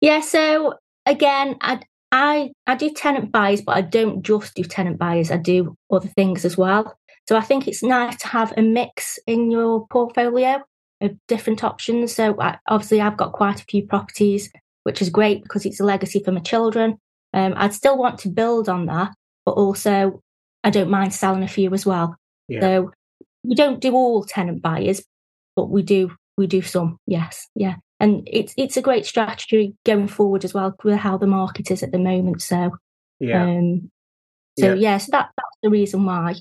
yeah. 0.00 0.20
So 0.20 0.74
again, 1.06 1.56
I 1.60 1.80
I 2.12 2.52
I 2.66 2.76
do 2.76 2.90
tenant 2.90 3.32
buys, 3.32 3.62
but 3.62 3.76
I 3.76 3.80
don't 3.82 4.22
just 4.22 4.54
do 4.54 4.62
tenant 4.64 4.98
buys. 4.98 5.30
I 5.30 5.38
do 5.38 5.74
other 5.90 6.08
things 6.08 6.44
as 6.44 6.56
well. 6.56 6.96
So 7.28 7.36
I 7.36 7.40
think 7.40 7.66
it's 7.66 7.82
nice 7.82 8.16
to 8.18 8.28
have 8.28 8.52
a 8.56 8.62
mix 8.62 9.18
in 9.26 9.50
your 9.50 9.86
portfolio 9.88 10.62
of 11.00 11.16
different 11.26 11.64
options. 11.64 12.14
So 12.14 12.40
I, 12.40 12.58
obviously, 12.68 13.00
I've 13.00 13.16
got 13.16 13.32
quite 13.32 13.60
a 13.60 13.64
few 13.64 13.86
properties, 13.86 14.50
which 14.84 15.02
is 15.02 15.10
great 15.10 15.42
because 15.42 15.66
it's 15.66 15.80
a 15.80 15.84
legacy 15.84 16.22
for 16.24 16.32
my 16.32 16.40
children. 16.40 16.98
Um, 17.34 17.54
I'd 17.56 17.74
still 17.74 17.98
want 17.98 18.18
to 18.20 18.28
build 18.28 18.68
on 18.68 18.86
that, 18.86 19.12
but 19.44 19.52
also 19.52 20.22
I 20.64 20.70
don't 20.70 20.90
mind 20.90 21.12
selling 21.12 21.42
a 21.42 21.48
few 21.48 21.72
as 21.74 21.84
well. 21.84 22.16
Yeah. 22.48 22.60
So 22.60 22.92
we 23.42 23.54
don't 23.54 23.80
do 23.80 23.94
all 23.94 24.24
tenant 24.24 24.62
buyers, 24.62 25.02
but 25.54 25.68
we 25.70 25.82
do 25.82 26.14
we 26.38 26.46
do 26.46 26.62
some. 26.62 26.98
Yes, 27.06 27.48
yeah, 27.54 27.76
and 28.00 28.26
it's 28.30 28.54
it's 28.56 28.76
a 28.76 28.82
great 28.82 29.06
strategy 29.06 29.74
going 29.84 30.08
forward 30.08 30.44
as 30.44 30.54
well 30.54 30.74
with 30.84 30.96
how 30.96 31.18
the 31.18 31.26
market 31.26 31.70
is 31.70 31.82
at 31.82 31.92
the 31.92 31.98
moment. 31.98 32.42
So 32.42 32.70
Yeah. 33.20 33.42
um, 33.44 33.90
so 34.58 34.68
Yeah. 34.68 34.74
yes, 34.74 35.06
that 35.06 35.30
that's 35.36 35.58
the 35.62 35.70
reason 35.70 36.04
why. 36.04 36.36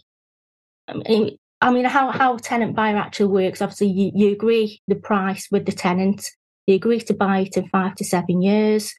I 0.88 1.72
mean, 1.72 1.86
how 1.86 2.12
how 2.12 2.38
tenant 2.38 2.76
buyer 2.76 2.98
actually 2.98 3.28
works. 3.28 3.62
Obviously, 3.62 3.88
you, 3.88 4.12
you 4.14 4.32
agree 4.32 4.82
the 4.88 4.96
price 4.96 5.48
with 5.52 5.66
the 5.66 5.72
tenant. 5.72 6.30
You 6.68 6.76
agree 6.76 7.00
to 7.02 7.14
buy 7.14 7.40
it 7.40 7.58
in 7.58 7.70
five 7.70 7.96
to 7.96 8.04
seven 8.04 8.42
years. 8.42 8.94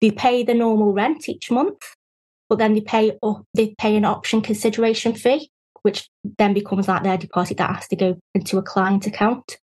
They 0.00 0.10
pay 0.10 0.42
the 0.42 0.54
normal 0.54 0.92
rent 0.92 1.28
each 1.28 1.50
month, 1.50 1.82
but 2.48 2.58
then 2.58 2.74
they 2.74 2.80
pay 2.80 3.18
oh, 3.22 3.44
they 3.54 3.74
pay 3.78 3.96
an 3.96 4.04
option 4.04 4.40
consideration 4.40 5.14
fee, 5.14 5.50
which 5.82 6.08
then 6.38 6.54
becomes 6.54 6.88
like 6.88 7.02
their 7.02 7.18
deposit 7.18 7.58
that 7.58 7.74
has 7.74 7.88
to 7.88 7.96
go 7.96 8.18
into 8.34 8.58
a 8.58 8.62
client 8.62 9.06
account. 9.06 9.58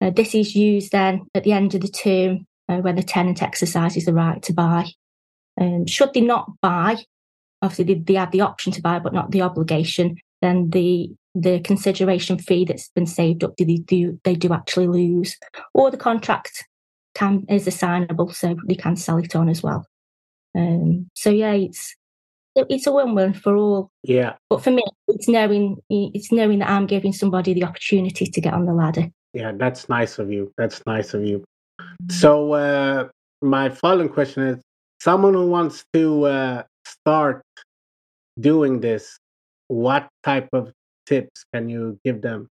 Uh, 0.00 0.10
this 0.10 0.34
is 0.34 0.54
used 0.54 0.92
then 0.92 1.26
at 1.34 1.44
the 1.44 1.52
end 1.52 1.74
of 1.74 1.80
the 1.80 1.88
term 1.88 2.46
uh, 2.68 2.78
when 2.78 2.96
the 2.96 3.02
tenant 3.02 3.42
exercises 3.42 4.04
the 4.04 4.14
right 4.14 4.42
to 4.42 4.52
buy. 4.52 4.86
Um, 5.60 5.86
should 5.86 6.14
they 6.14 6.22
not 6.22 6.50
buy, 6.62 6.96
obviously 7.60 7.84
they, 7.84 8.00
they 8.00 8.14
have 8.14 8.30
the 8.30 8.40
option 8.40 8.72
to 8.72 8.82
buy, 8.82 8.98
but 8.98 9.12
not 9.12 9.30
the 9.30 9.42
obligation. 9.42 10.16
Then 10.42 10.70
the 10.70 11.10
the 11.34 11.60
consideration 11.60 12.38
fee 12.38 12.64
that's 12.64 12.90
been 12.94 13.06
saved 13.06 13.44
up, 13.44 13.56
do 13.56 13.64
they 13.64 13.76
do 13.76 14.18
they 14.24 14.34
do 14.34 14.52
actually 14.52 14.88
lose, 14.88 15.36
or 15.74 15.90
the 15.90 15.96
contract 15.96 16.64
can 17.14 17.44
is 17.48 17.66
assignable, 17.66 18.30
so 18.32 18.56
they 18.66 18.74
can 18.74 18.96
sell 18.96 19.18
it 19.18 19.36
on 19.36 19.48
as 19.48 19.62
well. 19.62 19.86
Um, 20.56 21.08
so 21.14 21.30
yeah, 21.30 21.52
it's 21.52 21.94
it's 22.56 22.86
a 22.86 22.92
win-win 22.92 23.34
for 23.34 23.54
all. 23.56 23.90
Yeah. 24.02 24.34
But 24.48 24.62
for 24.62 24.70
me, 24.70 24.82
it's 25.08 25.28
knowing 25.28 25.76
it's 25.88 26.32
knowing 26.32 26.58
that 26.60 26.70
I'm 26.70 26.86
giving 26.86 27.12
somebody 27.12 27.54
the 27.54 27.64
opportunity 27.64 28.26
to 28.26 28.40
get 28.40 28.54
on 28.54 28.66
the 28.66 28.72
ladder. 28.72 29.10
Yeah, 29.32 29.52
that's 29.54 29.88
nice 29.88 30.18
of 30.18 30.32
you. 30.32 30.52
That's 30.58 30.84
nice 30.86 31.14
of 31.14 31.24
you. 31.24 31.44
So, 32.10 32.52
uh, 32.52 33.08
my 33.42 33.68
following 33.68 34.08
question 34.08 34.42
is 34.42 34.62
someone 35.00 35.34
who 35.34 35.48
wants 35.48 35.84
to 35.92 36.24
uh, 36.24 36.62
start 36.84 37.42
doing 38.38 38.80
this, 38.80 39.18
what 39.70 40.08
type 40.24 40.48
of 40.52 40.72
tips 41.06 41.44
can 41.54 41.68
you 41.68 41.98
give 42.04 42.22
them? 42.22 42.48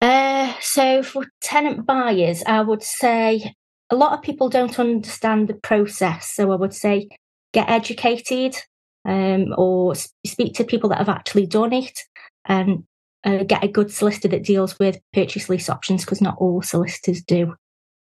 Uh, 0.00 0.52
so 0.60 1.02
for 1.02 1.24
tenant 1.40 1.86
buyers, 1.86 2.42
I 2.46 2.62
would 2.62 2.82
say 2.82 3.54
a 3.90 3.96
lot 3.96 4.12
of 4.12 4.22
people 4.22 4.48
don't 4.48 4.78
understand 4.78 5.46
the 5.48 5.54
process. 5.54 6.32
So 6.34 6.50
I 6.50 6.56
would 6.56 6.74
say 6.74 7.08
get 7.52 7.70
educated 7.70 8.56
um, 9.04 9.54
or 9.56 9.94
speak 10.26 10.54
to 10.54 10.64
people 10.64 10.88
that 10.90 10.98
have 10.98 11.08
actually 11.08 11.46
done 11.46 11.72
it 11.72 11.98
and 12.44 12.82
uh, 13.24 13.44
get 13.44 13.62
a 13.62 13.68
good 13.68 13.92
solicitor 13.92 14.28
that 14.28 14.42
deals 14.42 14.76
with 14.80 14.98
purchase 15.12 15.48
lease 15.48 15.70
options 15.70 16.04
because 16.04 16.20
not 16.20 16.36
all 16.38 16.60
solicitors 16.60 17.22
do. 17.22 17.54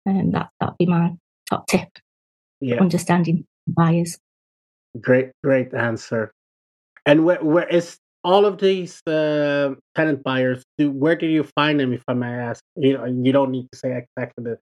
Um, 0.06 0.32
that 0.32 0.50
that'd 0.60 0.76
be 0.78 0.86
my 0.86 1.12
top 1.48 1.66
tip. 1.66 1.88
Yeah, 2.60 2.76
Understanding 2.76 3.46
buyers. 3.66 4.18
great, 5.00 5.30
great 5.42 5.72
answer. 5.72 6.32
And 7.06 7.24
where, 7.24 7.42
where 7.42 7.66
is 7.66 7.98
all 8.24 8.44
of 8.44 8.58
these 8.58 9.00
uh, 9.06 9.74
tenant 9.94 10.22
buyers? 10.22 10.64
Do 10.78 10.90
where 10.90 11.16
do 11.16 11.26
you 11.26 11.44
find 11.44 11.80
them? 11.80 11.92
If 11.92 12.02
I 12.08 12.14
may 12.14 12.32
ask, 12.32 12.62
you 12.76 12.94
know, 12.94 13.04
you 13.04 13.32
don't 13.32 13.50
need 13.50 13.68
to 13.72 13.78
say 13.78 13.96
exactly 13.96 14.44
the. 14.44 14.58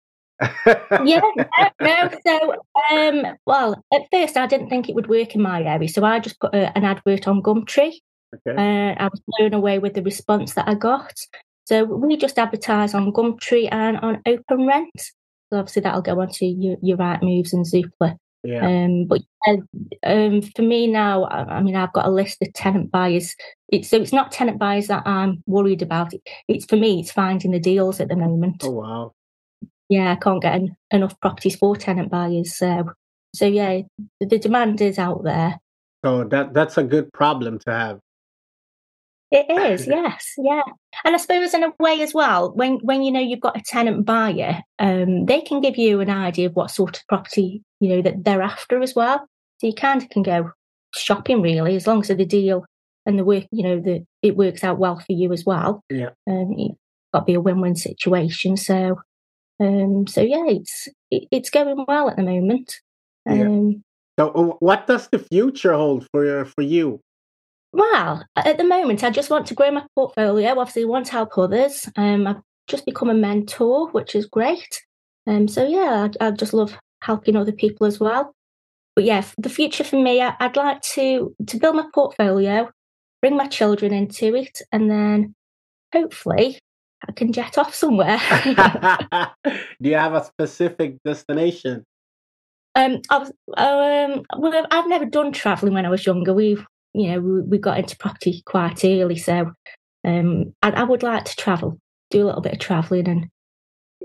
yeah, 1.04 1.20
no, 1.36 1.70
no. 1.80 2.10
So, 2.26 2.54
um, 2.90 3.36
well, 3.46 3.82
at 3.92 4.02
first 4.12 4.36
I 4.36 4.46
didn't 4.46 4.70
think 4.70 4.88
it 4.88 4.94
would 4.94 5.08
work 5.08 5.34
in 5.34 5.42
my 5.42 5.62
area, 5.62 5.88
so 5.88 6.04
I 6.04 6.18
just 6.18 6.40
put 6.40 6.54
a, 6.54 6.76
an 6.76 6.84
advert 6.84 7.28
on 7.28 7.42
Gumtree. 7.42 7.94
Okay. 8.34 8.56
Uh, 8.56 8.94
I 8.96 9.08
was 9.10 9.20
blown 9.26 9.54
away 9.54 9.78
with 9.78 9.94
the 9.94 10.02
response 10.02 10.54
that 10.54 10.68
I 10.68 10.74
got. 10.74 11.14
So 11.64 11.84
we 11.84 12.16
just 12.16 12.38
advertise 12.38 12.94
on 12.94 13.12
Gumtree 13.12 13.68
and 13.70 13.96
on 13.98 14.22
Open 14.26 14.66
Rent. 14.66 14.90
So 15.52 15.58
obviously 15.58 15.82
that'll 15.82 16.02
go 16.02 16.20
onto 16.20 16.44
your, 16.44 16.76
your 16.82 16.96
Rightmoves 16.96 17.52
and 17.52 17.64
Zoopla. 17.64 18.16
Yeah. 18.42 18.66
Um, 18.66 19.04
but 19.04 19.22
uh, 19.46 19.56
um, 20.04 20.42
for 20.42 20.62
me 20.62 20.86
now, 20.86 21.24
I, 21.24 21.56
I 21.56 21.62
mean, 21.62 21.76
I've 21.76 21.92
got 21.92 22.06
a 22.06 22.10
list 22.10 22.38
of 22.42 22.52
tenant 22.54 22.90
buyers. 22.90 23.34
It's, 23.68 23.90
so 23.90 23.98
it's 23.98 24.12
not 24.12 24.32
tenant 24.32 24.58
buyers 24.58 24.86
that 24.86 25.06
I'm 25.06 25.42
worried 25.46 25.82
about. 25.82 26.14
It, 26.14 26.22
it's 26.48 26.64
for 26.64 26.76
me, 26.76 27.00
it's 27.00 27.12
finding 27.12 27.50
the 27.50 27.60
deals 27.60 28.00
at 28.00 28.08
the 28.08 28.16
moment 28.16 28.62
oh 28.64 28.70
wow. 28.70 29.12
yeah, 29.88 30.12
I 30.12 30.16
can't 30.16 30.42
get 30.42 30.54
en- 30.54 30.76
enough 30.90 31.18
properties 31.20 31.56
for 31.56 31.76
tenant 31.76 32.10
buyers. 32.10 32.56
So, 32.56 32.90
so 33.34 33.46
yeah, 33.46 33.82
the, 34.20 34.26
the 34.26 34.38
demand 34.38 34.80
is 34.80 34.98
out 34.98 35.22
there. 35.24 35.58
So 36.04 36.24
that 36.24 36.54
that's 36.54 36.78
a 36.78 36.82
good 36.82 37.12
problem 37.12 37.58
to 37.60 37.70
have. 37.70 38.00
It 39.32 39.46
is, 39.48 39.86
yes, 39.86 40.32
yeah. 40.38 40.62
And 41.04 41.14
I 41.14 41.18
suppose 41.18 41.54
in 41.54 41.62
a 41.62 41.72
way 41.78 42.02
as 42.02 42.12
well, 42.12 42.52
when 42.54 42.78
when 42.82 43.02
you 43.02 43.12
know 43.12 43.20
you've 43.20 43.40
got 43.40 43.56
a 43.56 43.62
tenant 43.64 44.04
buyer, 44.04 44.60
um, 44.80 45.26
they 45.26 45.40
can 45.40 45.60
give 45.60 45.76
you 45.76 46.00
an 46.00 46.10
idea 46.10 46.48
of 46.48 46.56
what 46.56 46.72
sort 46.72 46.96
of 46.96 47.06
property 47.06 47.62
you 47.78 47.90
know 47.90 48.02
that 48.02 48.24
they're 48.24 48.42
after 48.42 48.82
as 48.82 48.94
well. 48.94 49.18
So 49.58 49.68
you 49.68 49.72
kind 49.72 50.02
of 50.02 50.08
can 50.08 50.24
go 50.24 50.50
shopping 50.94 51.42
really, 51.42 51.76
as 51.76 51.86
long 51.86 52.00
as 52.00 52.08
the 52.08 52.24
deal 52.24 52.64
and 53.06 53.18
the 53.18 53.24
work, 53.24 53.44
you 53.52 53.62
know, 53.62 53.80
the 53.80 54.04
it 54.22 54.36
works 54.36 54.64
out 54.64 54.78
well 54.78 54.98
for 54.98 55.12
you 55.12 55.32
as 55.32 55.44
well. 55.44 55.82
Yeah. 55.90 56.10
Um, 56.28 56.54
it's 56.56 56.74
got 57.12 57.20
to 57.20 57.24
be 57.26 57.34
a 57.34 57.40
win-win 57.40 57.76
situation. 57.76 58.56
So, 58.56 59.00
um, 59.60 60.06
so 60.06 60.22
yeah, 60.22 60.46
it's 60.46 60.88
it, 61.10 61.28
it's 61.30 61.50
going 61.50 61.84
well 61.86 62.10
at 62.10 62.16
the 62.16 62.22
moment. 62.22 62.74
Yeah. 63.26 63.42
Um, 63.42 63.84
So 64.18 64.28
uh, 64.30 64.56
what 64.58 64.86
does 64.86 65.08
the 65.08 65.18
future 65.18 65.72
hold 65.72 66.06
for 66.12 66.44
for 66.44 66.62
you? 66.62 67.00
Well, 67.72 68.24
at 68.36 68.58
the 68.58 68.64
moment, 68.64 69.04
I 69.04 69.10
just 69.10 69.30
want 69.30 69.46
to 69.46 69.54
grow 69.54 69.70
my 69.70 69.84
portfolio. 69.94 70.58
Obviously, 70.58 70.82
I 70.82 70.86
want 70.86 71.06
to 71.06 71.12
help 71.12 71.38
others. 71.38 71.88
Um, 71.96 72.26
I've 72.26 72.42
just 72.66 72.84
become 72.84 73.10
a 73.10 73.14
mentor, 73.14 73.88
which 73.90 74.14
is 74.14 74.26
great. 74.26 74.82
Um, 75.26 75.46
so 75.46 75.66
yeah, 75.66 76.08
I, 76.20 76.26
I 76.26 76.30
just 76.32 76.52
love 76.52 76.76
helping 77.02 77.36
other 77.36 77.52
people 77.52 77.86
as 77.86 78.00
well. 78.00 78.34
But 78.96 79.04
yeah, 79.04 79.24
the 79.38 79.48
future 79.48 79.84
for 79.84 80.02
me, 80.02 80.20
I, 80.20 80.34
I'd 80.40 80.56
like 80.56 80.80
to 80.94 81.34
to 81.46 81.56
build 81.58 81.76
my 81.76 81.86
portfolio, 81.94 82.70
bring 83.22 83.36
my 83.36 83.46
children 83.46 83.92
into 83.92 84.34
it, 84.34 84.60
and 84.72 84.90
then 84.90 85.34
hopefully 85.92 86.58
I 87.08 87.12
can 87.12 87.32
jet 87.32 87.56
off 87.56 87.74
somewhere. 87.74 88.18
Do 89.44 89.88
you 89.88 89.94
have 89.94 90.14
a 90.14 90.24
specific 90.24 90.96
destination? 91.04 91.84
Um, 92.74 93.00
I 93.10 93.18
was, 93.18 93.32
um, 93.56 94.22
well, 94.38 94.66
I've 94.70 94.88
never 94.88 95.04
done 95.04 95.32
travelling 95.32 95.74
when 95.74 95.86
I 95.86 95.90
was 95.90 96.06
younger. 96.06 96.32
We, 96.32 96.56
you 96.94 97.12
know, 97.12 97.20
we, 97.20 97.40
we 97.42 97.58
got 97.58 97.78
into 97.78 97.96
property 97.96 98.42
quite 98.46 98.84
early, 98.84 99.16
so 99.16 99.52
um, 100.04 100.54
I, 100.62 100.70
I 100.70 100.82
would 100.82 101.02
like 101.02 101.24
to 101.24 101.36
travel, 101.36 101.78
do 102.10 102.24
a 102.24 102.26
little 102.26 102.40
bit 102.40 102.54
of 102.54 102.58
travelling, 102.58 103.08
and 103.08 103.28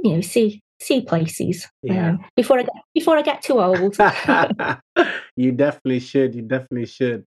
you 0.03 0.15
know, 0.15 0.21
see 0.21 0.61
see 0.81 1.01
places. 1.01 1.67
Yeah. 1.81 2.11
Um, 2.11 2.25
before 2.35 2.59
I 2.59 2.63
get 2.63 2.75
before 2.93 3.17
I 3.17 3.21
get 3.21 3.41
too 3.41 3.59
old. 3.59 3.97
you 5.35 5.51
definitely 5.51 5.99
should. 5.99 6.35
You 6.35 6.41
definitely 6.41 6.87
should. 6.87 7.25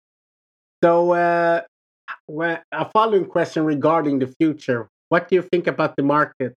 So, 0.83 1.13
uh, 1.13 1.63
a 2.31 2.91
following 2.93 3.27
question 3.27 3.65
regarding 3.65 4.21
the 4.21 4.29
future. 4.41 4.89
What 5.09 5.29
do 5.29 5.37
you 5.37 5.43
think 5.43 5.67
about 5.67 5.97
the 5.97 6.03
market? 6.03 6.55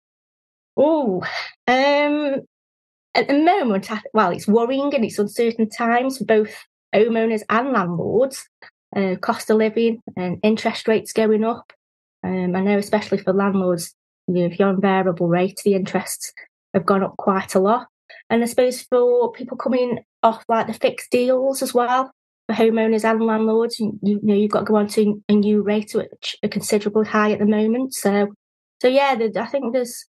Oh, 0.78 1.22
um, 1.68 2.42
at 3.16 3.28
the 3.28 3.34
moment, 3.34 3.90
well, 4.14 4.32
it's 4.32 4.48
worrying 4.48 4.94
and 4.94 5.04
it's 5.04 5.20
uncertain 5.20 5.70
times 5.70 6.18
for 6.18 6.26
both 6.26 6.54
homeowners 6.94 7.42
and 7.50 7.72
landlords. 7.72 8.48
Uh, 8.94 9.16
cost 9.16 9.50
of 9.50 9.58
living 9.58 10.02
and 10.18 10.38
interest 10.44 10.88
rates 10.88 11.14
going 11.14 11.46
up. 11.46 11.72
Um, 12.24 12.56
I 12.56 12.62
know, 12.62 12.78
especially 12.78 13.20
for 13.20 13.32
landlords, 13.34 13.96
you 14.28 14.34
know, 14.34 14.46
if 14.46 14.60
you're 14.60 14.68
on 14.68 14.82
variable 14.82 15.28
rate, 15.28 15.62
the 15.64 15.76
interests 15.76 16.34
have 16.74 16.86
gone 16.86 17.04
up 17.04 17.16
quite 17.18 17.56
a 17.56 17.60
lot. 17.60 17.88
And 18.30 18.44
I 18.44 18.46
suppose 18.48 18.82
for 18.82 19.32
people 19.32 19.58
coming 19.58 20.00
off 20.24 20.44
like 20.48 20.68
the 20.68 20.74
fixed 20.74 21.10
deals 21.12 21.62
as 21.62 21.74
well, 21.74 22.12
for 22.48 22.56
homeowners 22.56 23.10
and 23.10 23.24
landlords, 23.24 23.80
you, 23.80 23.98
you 24.02 24.20
know, 24.22 24.36
you've 24.36 24.52
got 24.52 24.60
to 24.60 24.66
go 24.66 24.76
on 24.76 24.88
to 24.90 25.24
a 25.30 25.34
new 25.34 25.62
rate 25.62 25.94
which 25.94 26.36
are 26.44 26.50
considerably 26.50 27.06
high 27.06 27.32
at 27.32 27.40
the 27.40 27.46
moment. 27.46 27.94
So, 27.94 28.28
so 28.82 28.88
yeah, 28.88 29.16
I 29.36 29.46
think 29.46 29.74
there's 29.74 30.06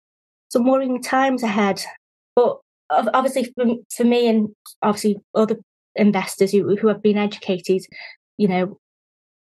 some 0.51 0.67
worrying 0.67 1.03
times 1.03 1.43
ahead. 1.43 1.83
But 2.35 2.59
obviously, 2.91 3.53
for, 3.55 3.67
for 3.95 4.05
me 4.05 4.29
and 4.29 4.49
obviously 4.83 5.17
other 5.35 5.57
investors 5.97 6.53
who, 6.53 6.77
who 6.77 6.89
have 6.89 7.03
been 7.03 7.19
educated, 7.19 7.83
you 8.39 8.49
know, 8.49 8.79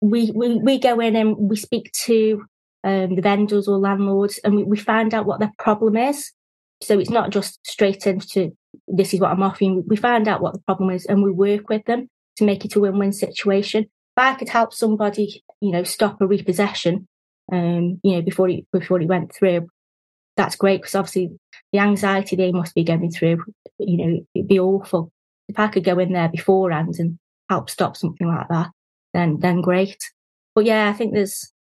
we, 0.00 0.30
we, 0.34 0.56
we 0.56 0.78
go 0.78 0.98
in 1.00 1.16
and 1.16 1.36
we 1.36 1.56
speak 1.56 1.92
to 2.04 2.44
um, 2.84 3.14
the 3.14 3.22
vendors 3.22 3.68
or 3.68 3.78
landlords 3.78 4.38
and 4.38 4.56
we, 4.56 4.64
we 4.64 4.76
find 4.76 5.14
out 5.14 5.26
what 5.26 5.40
their 5.40 5.52
problem 5.58 5.96
is. 5.96 6.32
So 6.80 6.98
it's 6.98 7.10
not 7.10 7.30
just 7.30 7.64
straight 7.66 8.06
into 8.06 8.56
this 8.86 9.12
is 9.12 9.20
what 9.20 9.32
I'm 9.32 9.42
offering. 9.42 9.84
We 9.86 9.96
find 9.96 10.28
out 10.28 10.40
what 10.40 10.54
the 10.54 10.60
problem 10.60 10.90
is 10.90 11.06
and 11.06 11.22
we 11.22 11.32
work 11.32 11.68
with 11.68 11.84
them 11.86 12.08
to 12.36 12.44
make 12.44 12.64
it 12.64 12.76
a 12.76 12.80
win-win 12.80 13.12
situation. 13.12 13.84
If 13.84 14.22
I 14.24 14.34
could 14.34 14.48
help 14.48 14.72
somebody, 14.72 15.42
you 15.60 15.72
know, 15.72 15.82
stop 15.82 16.20
a 16.20 16.26
repossession, 16.26 17.06
um, 17.52 18.00
you 18.02 18.12
know, 18.16 18.22
before 18.22 18.48
he 18.48 18.66
before 18.72 19.00
he 19.00 19.06
went 19.06 19.34
through, 19.34 19.68
that's 20.36 20.56
great 20.56 20.80
because 20.80 20.94
obviously 20.94 21.30
the 21.72 21.80
anxiety 21.80 22.36
they 22.36 22.52
must 22.52 22.74
be 22.74 22.84
going 22.84 23.10
through, 23.10 23.44
you 23.78 23.96
know, 23.96 24.26
it'd 24.34 24.48
be 24.48 24.60
awful. 24.60 25.10
If 25.48 25.58
I 25.58 25.68
could 25.68 25.84
go 25.84 25.98
in 25.98 26.12
there 26.12 26.28
beforehand 26.28 26.94
and 26.98 27.18
help 27.48 27.70
stop 27.70 27.96
something 27.96 28.26
like 28.26 28.48
that, 28.48 28.70
then 29.14 29.38
then 29.40 29.60
great. 29.60 29.98
But 30.54 30.64
yeah, 30.64 30.88
I 30.88 30.92
think 30.92 31.14
there's 31.14 31.52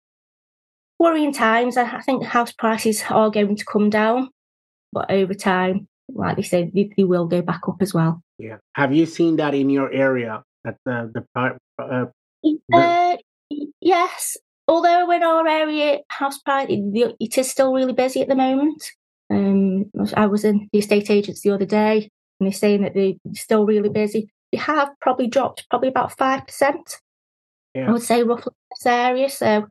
worrying 0.99 1.33
times. 1.33 1.77
I, 1.77 2.01
think 2.01 2.23
house 2.23 2.51
prices 2.51 3.03
are 3.09 3.29
going 3.29 3.55
to 3.55 3.65
come 3.65 3.89
down, 3.89 4.29
but 4.91 5.11
over 5.11 5.33
time, 5.33 5.87
like 6.09 6.37
they 6.37 6.41
say, 6.41 6.71
they, 6.73 6.89
they 6.97 7.03
will 7.03 7.27
go 7.27 7.41
back 7.41 7.61
up 7.67 7.81
as 7.81 7.93
well. 7.93 8.21
Yeah. 8.39 8.57
Have 8.75 8.93
you 8.93 9.05
seen 9.05 9.35
that 9.37 9.53
in 9.53 9.69
your 9.69 9.91
area? 9.91 10.43
At 10.65 10.77
the 10.85 11.11
the, 11.13 11.53
uh, 11.79 12.05
the... 12.43 12.61
Uh, 12.73 13.17
yes, 13.81 14.37
although 14.67 15.09
in 15.11 15.23
our 15.23 15.47
area, 15.47 15.99
house 16.09 16.39
price 16.39 16.67
it 16.69 17.37
is 17.37 17.51
still 17.51 17.73
really 17.73 17.93
busy 17.93 18.21
at 18.21 18.27
the 18.27 18.35
moment. 18.35 18.91
Um, 19.29 19.91
I 20.15 20.25
was 20.25 20.45
in 20.45 20.69
the 20.71 20.79
estate 20.79 21.09
agents 21.09 21.41
the 21.41 21.51
other 21.51 21.65
day, 21.65 22.09
and 22.39 22.47
they're 22.47 22.53
saying 22.53 22.81
that 22.81 22.93
they're 22.93 23.13
still 23.33 23.65
really 23.65 23.89
busy. 23.89 24.29
They 24.51 24.57
have 24.57 24.89
probably 25.01 25.27
dropped 25.27 25.69
probably 25.69 25.89
about 25.89 26.17
five 26.17 26.45
percent. 26.45 26.97
Yeah. 27.73 27.89
I 27.89 27.91
would 27.91 28.01
say 28.01 28.23
roughly 28.23 28.53
this 28.71 28.85
area. 28.85 29.29
So, 29.29 29.67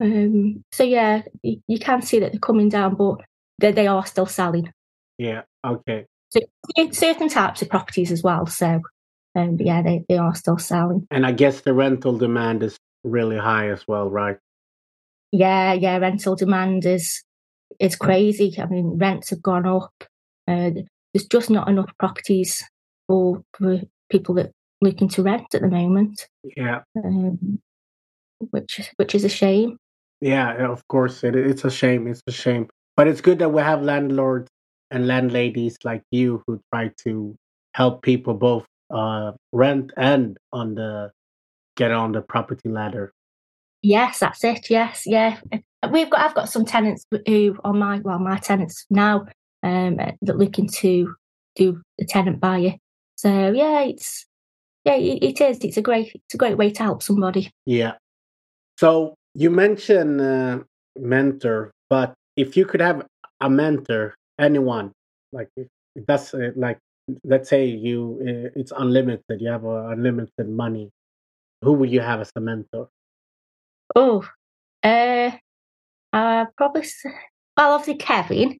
um, 0.00 0.64
so 0.72 0.84
yeah, 0.84 1.22
you, 1.42 1.60
you, 1.66 1.78
can 1.78 2.02
see 2.02 2.18
that 2.20 2.32
they're 2.32 2.40
coming 2.40 2.68
down, 2.68 2.94
but 2.94 3.16
they, 3.58 3.72
they 3.72 3.86
are 3.86 4.06
still 4.06 4.26
selling. 4.26 4.72
Yeah. 5.18 5.42
Okay. 5.64 6.06
So 6.30 6.40
certain 6.92 7.28
types 7.28 7.62
of 7.62 7.68
properties 7.68 8.10
as 8.10 8.22
well. 8.22 8.46
So, 8.46 8.80
um, 9.34 9.56
yeah, 9.60 9.82
they, 9.82 10.04
they 10.08 10.16
are 10.16 10.34
still 10.34 10.58
selling. 10.58 11.06
And 11.10 11.26
I 11.26 11.32
guess 11.32 11.60
the 11.60 11.74
rental 11.74 12.16
demand 12.16 12.62
is 12.62 12.78
really 13.04 13.38
high 13.38 13.68
as 13.70 13.86
well, 13.86 14.08
right? 14.08 14.38
Yeah, 15.30 15.72
yeah. 15.72 15.98
Rental 15.98 16.36
demand 16.36 16.84
is 16.84 17.22
is 17.78 17.96
crazy. 17.96 18.54
I 18.58 18.66
mean, 18.66 18.98
rents 18.98 19.30
have 19.30 19.42
gone 19.42 19.66
up. 19.66 19.92
Uh, 20.46 20.70
there's 21.12 21.26
just 21.26 21.50
not 21.50 21.68
enough 21.68 21.90
properties 21.98 22.62
for, 23.06 23.42
for 23.56 23.80
people 24.10 24.34
that 24.36 24.52
looking 24.82 25.08
to 25.08 25.22
rent 25.22 25.46
at 25.54 25.62
the 25.62 25.68
moment. 25.68 26.26
Yeah, 26.56 26.80
um, 27.02 27.60
which 28.50 28.80
which 28.96 29.14
is 29.14 29.24
a 29.24 29.28
shame. 29.28 29.78
Yeah, 30.20 30.70
of 30.70 30.86
course 30.88 31.24
it, 31.24 31.34
it's 31.34 31.64
a 31.64 31.70
shame. 31.70 32.06
It's 32.06 32.22
a 32.26 32.32
shame, 32.32 32.68
but 32.96 33.08
it's 33.08 33.20
good 33.20 33.38
that 33.38 33.52
we 33.52 33.62
have 33.62 33.82
landlords 33.82 34.50
and 34.90 35.06
landladies 35.06 35.78
like 35.84 36.02
you 36.10 36.42
who 36.46 36.60
try 36.72 36.90
to 37.04 37.34
help 37.74 38.02
people 38.02 38.34
both 38.34 38.66
uh, 38.90 39.32
rent 39.52 39.92
and 39.96 40.36
on 40.52 40.74
the 40.74 41.10
get 41.76 41.90
on 41.90 42.12
the 42.12 42.20
property 42.20 42.68
ladder. 42.68 43.12
Yes, 43.82 44.20
that's 44.20 44.44
it. 44.44 44.70
Yes, 44.70 45.02
yeah. 45.06 45.38
We've 45.90 46.10
got. 46.10 46.20
I've 46.20 46.34
got 46.34 46.48
some 46.48 46.64
tenants 46.64 47.04
who 47.26 47.56
are 47.64 47.72
my 47.72 48.00
well, 48.04 48.18
my 48.18 48.38
tenants 48.38 48.86
now 48.90 49.26
um, 49.62 49.96
that 49.96 50.38
looking 50.38 50.68
to 50.68 51.14
do 51.56 51.82
a 52.00 52.04
tenant 52.04 52.40
buyer. 52.40 52.74
So 53.16 53.52
yeah, 53.52 53.80
it's 53.82 54.26
yeah, 54.84 54.94
it, 54.94 55.22
it 55.22 55.40
is. 55.40 55.58
It's 55.58 55.76
a 55.76 55.82
great. 55.82 56.12
It's 56.14 56.34
a 56.34 56.36
great 56.36 56.56
way 56.56 56.70
to 56.70 56.82
help 56.82 57.02
somebody. 57.02 57.50
Yeah. 57.66 57.94
So 58.78 59.14
you 59.34 59.50
mentioned 59.50 60.20
uh, 60.20 60.60
mentor, 60.98 61.72
but 61.88 62.14
if 62.36 62.56
you 62.56 62.66
could 62.66 62.80
have 62.80 63.06
a 63.40 63.48
mentor, 63.48 64.14
anyone, 64.38 64.92
like 65.32 65.48
that's 66.06 66.34
uh, 66.34 66.50
like 66.56 66.78
let's 67.24 67.48
say 67.48 67.66
you 67.66 68.18
uh, 68.22 68.58
it's 68.58 68.72
unlimited, 68.76 69.40
you 69.40 69.50
have 69.50 69.64
uh, 69.64 69.88
unlimited 69.88 70.48
money, 70.48 70.90
who 71.62 71.72
would 71.74 71.90
you 71.90 72.00
have 72.00 72.20
as 72.20 72.32
a 72.34 72.40
mentor? 72.40 72.88
Oh, 73.94 74.26
uh, 74.82 75.30
uh 76.12 76.46
probably. 76.56 76.84
Well, 77.56 77.74
obviously 77.74 77.96
Kevin, 77.96 78.58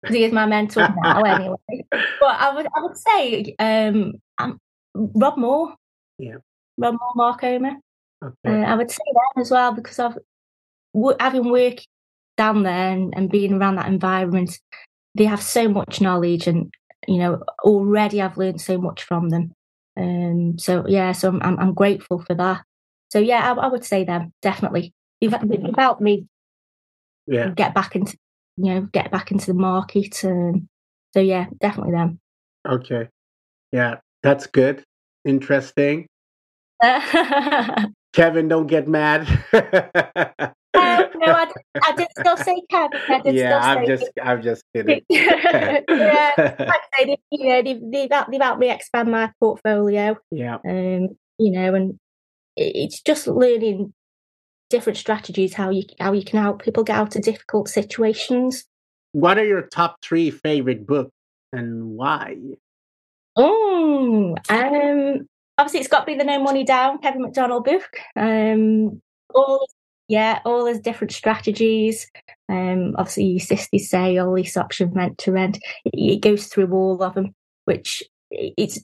because 0.00 0.16
he 0.16 0.24
is 0.24 0.32
my 0.32 0.46
mentor 0.46 0.88
now, 1.02 1.20
anyway. 1.22 1.56
But 1.92 2.40
I 2.40 2.54
would, 2.54 2.66
I 2.74 2.82
would 2.82 2.96
say, 2.96 3.54
um, 3.58 4.14
um 4.38 4.58
Rob 4.94 5.38
Moore. 5.38 5.74
Yeah. 6.18 6.36
Rob 6.78 6.94
Moore, 6.94 7.12
Mark 7.14 7.40
Homer. 7.40 7.76
Okay. 8.22 8.34
Uh, 8.62 8.64
I 8.64 8.74
would 8.74 8.90
say 8.90 9.02
that 9.12 9.40
as 9.40 9.50
well 9.50 9.72
because 9.72 9.98
I've 9.98 10.18
having 11.18 11.50
worked 11.50 11.86
down 12.36 12.62
there 12.62 12.90
and, 12.90 13.12
and 13.16 13.30
being 13.30 13.54
around 13.54 13.76
that 13.76 13.88
environment, 13.88 14.58
they 15.14 15.24
have 15.24 15.42
so 15.42 15.68
much 15.68 16.00
knowledge, 16.00 16.46
and 16.46 16.72
you 17.06 17.18
know, 17.18 17.42
already 17.64 18.20
I've 18.20 18.36
learned 18.36 18.60
so 18.60 18.78
much 18.78 19.02
from 19.02 19.30
them. 19.30 19.52
Um, 19.96 20.58
so 20.58 20.84
yeah, 20.86 21.12
so 21.12 21.28
I'm, 21.28 21.42
I'm, 21.42 21.58
I'm 21.58 21.74
grateful 21.74 22.20
for 22.20 22.34
that. 22.34 22.62
So 23.10 23.18
yeah, 23.18 23.52
I, 23.52 23.66
I 23.66 23.68
would 23.68 23.84
say 23.84 24.04
them 24.04 24.32
definitely. 24.40 24.94
You've, 25.20 25.34
you've 25.44 25.76
helped 25.76 26.00
me 26.00 26.26
yeah. 27.26 27.50
get 27.50 27.74
back 27.74 27.94
into 27.94 28.16
you 28.56 28.74
know 28.74 28.80
get 28.92 29.10
back 29.10 29.30
into 29.30 29.46
the 29.46 29.58
market. 29.58 30.24
and 30.24 30.68
so 31.12 31.20
yeah, 31.20 31.46
definitely 31.60 31.92
them. 31.92 32.20
Okay, 32.66 33.08
yeah, 33.70 33.96
that's 34.22 34.46
good. 34.46 34.84
Interesting. 35.24 36.06
Kevin, 38.12 38.48
don't 38.48 38.66
get 38.66 38.88
mad. 38.88 39.26
Uh, 40.74 41.04
no, 41.16 41.32
I, 41.32 41.46
I 41.82 41.92
did 41.96 42.08
still 42.18 42.36
say 42.36 42.60
Kevin. 42.70 43.00
I 43.08 43.20
did 43.20 43.34
yeah, 43.34 43.58
I'm 43.58 43.86
just, 43.86 44.10
I'm 44.22 44.42
just 44.42 44.64
kidding. 44.74 45.02
yeah, 45.08 45.80
like 45.88 46.58
I 46.58 46.78
say, 46.98 47.16
you 47.30 47.48
know, 47.48 47.62
they've, 47.62 47.80
they've, 47.92 48.10
they've 48.30 48.40
helped 48.40 48.58
me 48.58 48.70
expand 48.70 49.10
my 49.10 49.30
portfolio. 49.38 50.16
Yeah. 50.30 50.56
Um, 50.66 51.10
you 51.38 51.50
know, 51.50 51.74
and 51.74 51.98
it's 52.56 53.00
just 53.02 53.26
learning 53.26 53.92
different 54.70 54.96
strategies 54.96 55.52
how 55.52 55.68
you 55.68 55.82
how 56.00 56.14
you 56.14 56.24
can 56.24 56.40
help 56.40 56.62
people 56.62 56.82
get 56.82 56.96
out 56.96 57.14
of 57.14 57.22
difficult 57.22 57.68
situations. 57.68 58.64
What 59.12 59.38
are 59.38 59.44
your 59.44 59.62
top 59.62 59.96
three 60.02 60.30
favorite 60.30 60.86
books 60.86 61.12
and 61.52 61.90
why? 61.90 62.36
Oh, 63.36 64.36
um, 64.48 65.26
obviously 65.58 65.80
it's 65.80 65.88
got 65.88 66.00
to 66.00 66.06
be 66.06 66.14
the 66.16 66.24
No 66.24 66.42
Money 66.42 66.64
Down 66.64 66.98
Kevin 66.98 67.22
McDonald 67.22 67.64
book. 67.64 67.90
Um, 68.16 69.00
all 69.34 69.66
yeah, 70.08 70.40
all 70.44 70.64
those 70.64 70.80
different 70.80 71.12
strategies. 71.12 72.06
Um, 72.48 72.94
obviously, 72.98 73.36
Assisted 73.36 73.80
Sale, 73.80 74.32
lease 74.32 74.56
option, 74.56 74.90
rent 74.92 75.16
to 75.18 75.32
rent. 75.32 75.58
It, 75.86 75.94
it 75.94 76.20
goes 76.20 76.48
through 76.48 76.70
all 76.72 77.02
of 77.02 77.14
them, 77.14 77.34
which 77.64 78.02
it's 78.30 78.78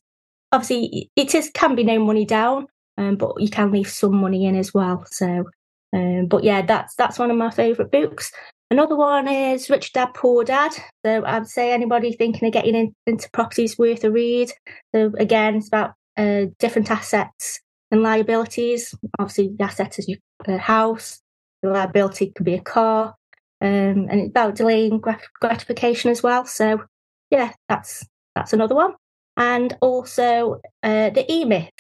obviously 0.53 1.11
it 1.17 1.35
is 1.35 1.51
can 1.53 1.75
be 1.75 1.85
no 1.85 1.99
money 2.03 2.25
down, 2.25 2.67
um, 2.97 3.17
but 3.17 3.41
you 3.41 3.51
can 3.51 3.71
leave 3.71 3.91
some 3.91 4.17
money 4.17 4.47
in 4.47 4.57
as 4.57 4.73
well. 4.73 5.05
So, 5.11 5.45
um, 5.93 6.27
but 6.27 6.45
yeah, 6.45 6.63
that's 6.63 6.95
that's 6.95 7.19
one 7.19 7.31
of 7.31 7.37
my 7.37 7.51
favourite 7.51 7.91
books. 7.91 8.33
Another 8.71 8.97
one 8.97 9.29
is 9.29 9.71
Rich 9.71 9.95
Dad 9.95 10.11
Poor 10.15 10.45
Dad. 10.45 10.73
So 11.05 11.25
I'd 11.25 11.47
say 11.47 11.73
anybody 11.73 12.13
thinking 12.13 12.47
of 12.47 12.53
getting 12.53 12.75
in, 12.75 12.95
into 13.07 13.31
property 13.33 13.65
is 13.65 13.79
worth 13.79 14.05
a 14.05 14.11
read. 14.11 14.53
So 14.95 15.13
again, 15.19 15.57
it's 15.57 15.69
about 15.69 15.95
uh, 16.19 16.47
different 16.59 16.91
assets 16.91 17.61
and 17.91 18.03
liabilities. 18.03 18.95
Obviously, 19.19 19.55
the 19.57 19.65
asset 19.65 19.99
is 19.99 20.07
your 20.07 20.19
uh, 20.47 20.59
house. 20.59 21.21
The 21.63 21.71
liability 21.71 22.33
could 22.37 22.45
be 22.45 22.55
a 22.55 22.61
car, 22.61 23.17
um, 23.61 24.07
and 24.09 24.21
it's 24.21 24.31
about 24.31 24.55
delaying 24.55 25.03
gratification 25.41 26.11
as 26.11 26.23
well. 26.23 26.45
So 26.45 26.85
yeah, 27.31 27.53
that's 27.69 28.07
that's 28.37 28.53
another 28.53 28.77
one. 28.77 28.93
And 29.37 29.77
also 29.81 30.61
uh, 30.83 31.11
the 31.11 31.25
E 31.29 31.45
Myth 31.45 31.71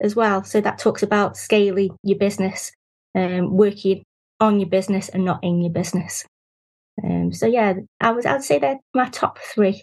as 0.00 0.16
well. 0.16 0.42
So 0.42 0.60
that 0.62 0.78
talks 0.78 1.02
about 1.02 1.36
scaling 1.36 1.96
your 2.02 2.18
business, 2.18 2.72
um, 3.14 3.56
working 3.56 4.02
on 4.40 4.58
your 4.58 4.68
business 4.68 5.08
and 5.10 5.24
not 5.24 5.42
in 5.44 5.60
your 5.60 5.70
business. 5.70 6.24
Um, 7.02 7.32
so 7.32 7.46
yeah, 7.46 7.74
I 8.00 8.10
would 8.12 8.26
I'd 8.26 8.44
say 8.44 8.58
they're 8.58 8.78
my 8.94 9.08
top 9.08 9.38
three. 9.54 9.82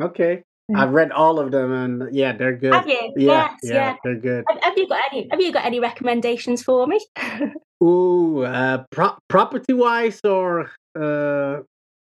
Okay. 0.00 0.42
I've 0.74 0.90
read 0.90 1.12
all 1.12 1.38
of 1.38 1.50
them, 1.50 1.72
and 1.72 2.14
yeah, 2.14 2.36
they're 2.36 2.54
good. 2.54 2.74
Have 2.74 2.86
you? 2.86 3.14
Yeah, 3.16 3.48
yes, 3.52 3.58
yeah, 3.62 3.74
yeah. 3.74 3.96
they're 4.04 4.16
good. 4.16 4.44
Have, 4.50 4.62
have 4.62 4.76
you 4.76 4.86
got 4.86 5.00
any? 5.10 5.26
Have 5.30 5.40
you 5.40 5.50
got 5.50 5.64
any 5.64 5.80
recommendations 5.80 6.62
for 6.62 6.86
me? 6.86 7.00
Ooh, 7.82 8.42
uh, 8.42 8.84
pro- 8.90 9.16
property 9.28 9.72
wise 9.72 10.20
or 10.24 10.70
uh, 10.94 11.60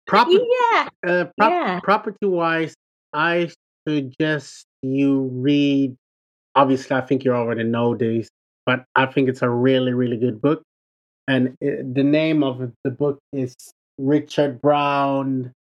property? 0.07 0.39
yeah, 0.71 0.87
Uh, 1.05 1.25
yeah. 1.37 1.79
Property 1.83 2.25
wise, 2.25 2.73
I 3.13 3.51
suggest 3.87 4.65
you 4.81 5.29
read. 5.31 5.95
Obviously, 6.55 6.95
I 6.95 7.01
think 7.01 7.23
you 7.23 7.33
already 7.33 7.63
know 7.63 7.95
this, 7.95 8.29
but 8.65 8.83
I 8.95 9.05
think 9.05 9.29
it's 9.29 9.43
a 9.43 9.49
really, 9.49 9.93
really 9.93 10.17
good 10.17 10.41
book. 10.41 10.63
And 11.29 11.55
it, 11.61 11.93
the 11.93 12.03
name 12.03 12.43
of 12.43 12.71
the 12.83 12.89
book 12.89 13.19
is 13.31 13.55
Richard 13.99 14.59
Brown, 14.61 15.53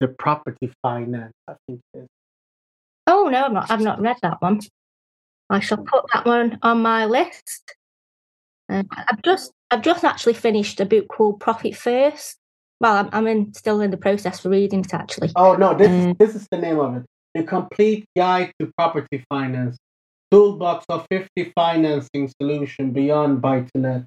The 0.00 0.08
Property 0.08 0.70
Finance. 0.82 1.32
I 1.48 1.54
think 1.66 1.80
it 1.94 2.00
is. 2.00 2.06
Oh 3.06 3.28
no, 3.32 3.46
I've 3.46 3.52
not. 3.52 3.70
I've 3.70 3.80
not 3.80 4.00
read 4.00 4.16
that 4.22 4.42
one. 4.42 4.60
I 5.48 5.60
shall 5.60 5.78
put 5.78 6.04
that 6.12 6.26
one 6.26 6.58
on 6.62 6.82
my 6.82 7.06
list. 7.06 7.74
Um, 8.68 8.86
I've 8.90 9.22
just, 9.22 9.52
I've 9.70 9.80
just 9.82 10.04
actually 10.04 10.34
finished 10.34 10.80
a 10.80 10.84
book 10.84 11.06
called 11.08 11.40
Profit 11.40 11.76
First. 11.76 12.36
Well, 12.80 12.96
I'm, 12.96 13.08
I'm 13.12 13.26
in, 13.26 13.54
still 13.54 13.80
in 13.80 13.92
the 13.92 13.96
process 13.96 14.40
for 14.40 14.50
reading 14.50 14.80
it 14.80 14.92
actually. 14.92 15.30
Oh 15.34 15.54
no, 15.54 15.72
this 15.72 15.88
is 15.88 16.06
Mm. 16.08 16.18
this 16.18 16.34
is 16.34 16.46
the 16.50 16.58
name 16.58 16.78
of 16.78 16.96
it. 16.96 17.04
The 17.34 17.44
complete 17.44 18.04
guide 18.14 18.52
to 18.60 18.70
property 18.76 19.24
finance. 19.30 19.78
Toolbox 20.30 20.84
of 20.90 21.06
50 21.10 21.52
financing 21.54 22.30
solution 22.38 22.90
beyond 22.90 23.40
buy 23.40 23.60
to 23.60 23.70
let. 23.76 24.04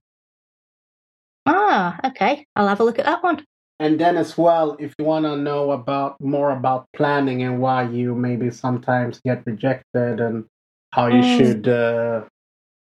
Ah, 1.49 1.99
okay. 2.05 2.45
I'll 2.55 2.67
have 2.67 2.79
a 2.79 2.83
look 2.83 2.99
at 2.99 3.05
that 3.05 3.23
one. 3.23 3.43
And 3.79 3.99
then 3.99 4.17
as 4.17 4.37
well, 4.37 4.75
if 4.79 4.93
you 4.99 5.05
want 5.05 5.25
to 5.25 5.35
know 5.37 5.71
about 5.71 6.19
more 6.21 6.51
about 6.51 6.87
planning 6.93 7.41
and 7.43 7.59
why 7.61 7.83
you 7.83 8.13
maybe 8.13 8.51
sometimes 8.51 9.21
get 9.25 9.45
rejected 9.45 10.19
and 10.19 10.45
how 10.91 11.07
you 11.07 11.21
Mm. 11.21 11.35
should 11.35 11.67
uh, 11.67 12.23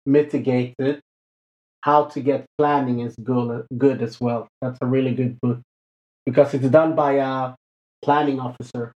mitigate 0.05 0.75
it, 0.79 1.01
how 1.81 2.05
to 2.05 2.21
get 2.21 2.45
planning 2.57 2.99
is 3.01 3.15
good, 3.23 3.67
good 3.77 4.01
as 4.01 4.21
well. 4.21 4.47
That's 4.61 4.79
a 4.81 4.85
really 4.87 5.13
good 5.15 5.39
book 5.41 5.59
because 6.25 6.53
it's 6.53 6.69
done 6.69 6.95
by 6.95 7.13
a 7.13 7.55
planning 8.03 8.39
officer. 8.39 8.93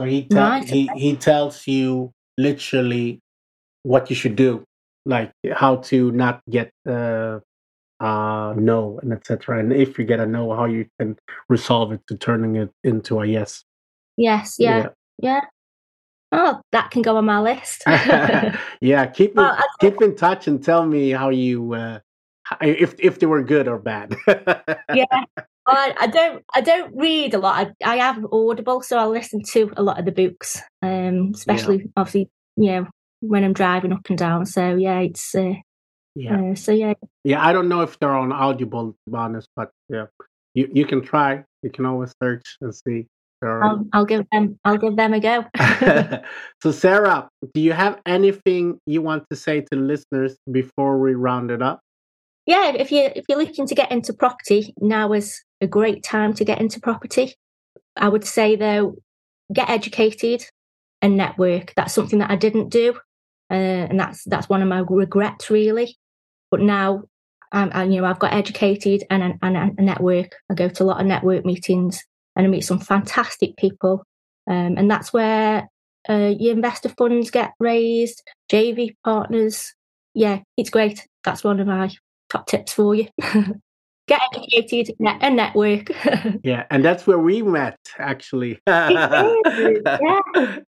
So 0.00 0.06
he 0.06 0.24
tell, 0.26 0.50
Right, 0.50 0.64
he 0.68 0.86
he 0.88 1.16
tells 1.16 1.66
you 1.66 2.12
literally 2.38 3.20
what 3.82 4.10
you 4.10 4.16
should 4.16 4.36
do, 4.36 4.64
like 5.06 5.32
how 5.54 5.76
to 5.90 6.12
not 6.12 6.40
get 6.50 6.70
uh, 6.88 7.40
uh 8.00 8.54
no 8.56 8.98
and 9.02 9.12
etc. 9.12 9.58
And 9.58 9.72
if 9.72 9.98
you 9.98 10.04
get 10.04 10.20
a 10.20 10.26
no, 10.26 10.54
how 10.54 10.66
you 10.66 10.86
can 10.98 11.16
resolve 11.48 11.92
it 11.92 12.00
to 12.08 12.16
turning 12.16 12.56
it 12.56 12.70
into 12.84 13.20
a 13.20 13.26
yes. 13.26 13.64
Yes, 14.16 14.56
yeah, 14.58 14.88
yeah. 15.18 15.40
Oh, 16.32 16.60
that 16.72 16.90
can 16.90 17.02
go 17.02 17.16
on 17.16 17.24
my 17.24 17.40
list. 17.40 17.82
Yeah, 17.86 18.58
yeah 18.80 19.06
keep 19.06 19.30
in, 19.30 19.36
Well, 19.36 19.52
I- 19.58 19.66
keep 19.80 20.00
in 20.02 20.14
touch 20.16 20.48
and 20.48 20.62
tell 20.62 20.84
me 20.86 21.10
how 21.10 21.30
you 21.30 21.74
uh, 21.74 22.00
if 22.60 22.94
if 22.98 23.18
they 23.18 23.26
were 23.26 23.42
good 23.42 23.68
or 23.68 23.78
bad. 23.78 24.16
yeah. 24.94 25.04
I, 25.68 25.94
I 25.98 26.06
don't 26.06 26.44
I 26.54 26.60
don't 26.60 26.94
read 26.94 27.34
a 27.34 27.38
lot. 27.38 27.66
I, 27.82 27.94
I 27.94 27.96
have 27.96 28.24
Audible, 28.30 28.82
so 28.82 28.98
I 28.98 29.06
listen 29.06 29.42
to 29.50 29.72
a 29.76 29.82
lot 29.82 29.98
of 29.98 30.04
the 30.04 30.12
books, 30.12 30.60
um, 30.80 31.32
especially 31.34 31.90
obviously 31.96 32.30
you 32.56 32.70
know 32.70 32.86
when 33.20 33.42
I'm 33.42 33.52
driving 33.52 33.92
up 33.92 34.08
and 34.08 34.16
down. 34.16 34.46
So 34.46 34.76
yeah, 34.76 35.00
it's 35.00 35.34
uh, 35.34 35.54
yeah. 36.16 36.50
uh, 36.50 36.54
so 36.54 36.72
yeah. 36.72 36.94
Yeah, 37.24 37.46
I 37.46 37.52
don't 37.52 37.68
know 37.68 37.82
if 37.82 37.98
they're 37.98 38.10
on 38.10 38.32
Audible, 38.32 38.92
to 38.92 39.10
be 39.10 39.16
honest, 39.16 39.48
but 39.54 39.70
yeah, 39.88 40.06
you 40.54 40.68
you 40.72 40.84
can 40.84 41.02
try. 41.02 41.44
You 41.62 41.70
can 41.70 41.86
always 41.86 42.12
search 42.22 42.56
and 42.60 42.74
see. 42.74 43.06
I'll, 43.42 43.86
I'll 43.92 44.06
give 44.06 44.24
them 44.32 44.58
I'll 44.64 44.78
give 44.78 44.96
them 44.96 45.12
a 45.12 45.20
go. 45.20 45.44
so, 46.62 46.72
Sarah, 46.72 47.28
do 47.54 47.60
you 47.60 47.72
have 47.72 48.00
anything 48.06 48.80
you 48.86 49.02
want 49.02 49.24
to 49.30 49.36
say 49.36 49.60
to 49.60 49.78
listeners 49.78 50.36
before 50.50 50.98
we 50.98 51.14
round 51.14 51.50
it 51.50 51.62
up? 51.62 51.80
yeah, 52.46 52.72
if 52.76 52.92
you 52.92 53.10
if 53.14 53.24
you're 53.28 53.38
looking 53.38 53.66
to 53.66 53.74
get 53.74 53.90
into 53.90 54.14
property, 54.14 54.72
now 54.80 55.12
is 55.12 55.42
a 55.60 55.66
great 55.66 56.04
time 56.04 56.32
to 56.34 56.44
get 56.44 56.60
into 56.60 56.80
property. 56.80 57.34
I 57.96 58.08
would 58.08 58.24
say 58.24 58.54
though, 58.54 58.96
get 59.52 59.68
educated 59.68 60.44
and 61.02 61.16
network. 61.16 61.74
That's 61.74 61.92
something 61.92 62.20
that 62.20 62.30
I 62.30 62.36
didn't 62.36 62.68
do, 62.68 62.94
uh, 63.50 63.54
and 63.54 63.98
that's 63.98 64.22
that's 64.24 64.48
one 64.48 64.62
of 64.62 64.68
my 64.68 64.84
regrets 64.88 65.50
really. 65.50 65.96
But 66.56 66.64
now, 66.64 67.02
I'm, 67.52 67.70
I, 67.74 67.84
you 67.84 68.00
know, 68.00 68.06
I've 68.06 68.18
got 68.18 68.32
educated 68.32 69.04
and 69.10 69.22
a, 69.22 69.34
and 69.42 69.78
a 69.78 69.82
network. 69.82 70.36
I 70.50 70.54
go 70.54 70.70
to 70.70 70.82
a 70.82 70.86
lot 70.86 71.02
of 71.02 71.06
network 71.06 71.44
meetings 71.44 72.02
and 72.34 72.46
I 72.46 72.48
meet 72.48 72.62
some 72.62 72.80
fantastic 72.80 73.58
people, 73.58 74.02
um, 74.46 74.78
and 74.78 74.90
that's 74.90 75.12
where 75.12 75.68
uh, 76.08 76.32
your 76.38 76.54
investor 76.54 76.88
funds 76.88 77.30
get 77.30 77.52
raised, 77.60 78.22
JV 78.50 78.96
partners. 79.04 79.74
Yeah, 80.14 80.40
it's 80.56 80.70
great. 80.70 81.06
That's 81.24 81.44
one 81.44 81.60
of 81.60 81.66
my 81.66 81.90
top 82.30 82.46
tips 82.46 82.72
for 82.72 82.94
you. 82.94 83.08
Get 84.08 84.20
educated 84.34 84.94
and 85.00 85.36
network. 85.36 85.90
Yeah, 86.44 86.64
and 86.70 86.84
that's 86.84 87.06
where 87.08 87.18
we 87.18 87.42
met, 87.42 87.76
actually. 87.98 88.52
is, 88.52 88.58
yeah, 89.84 90.20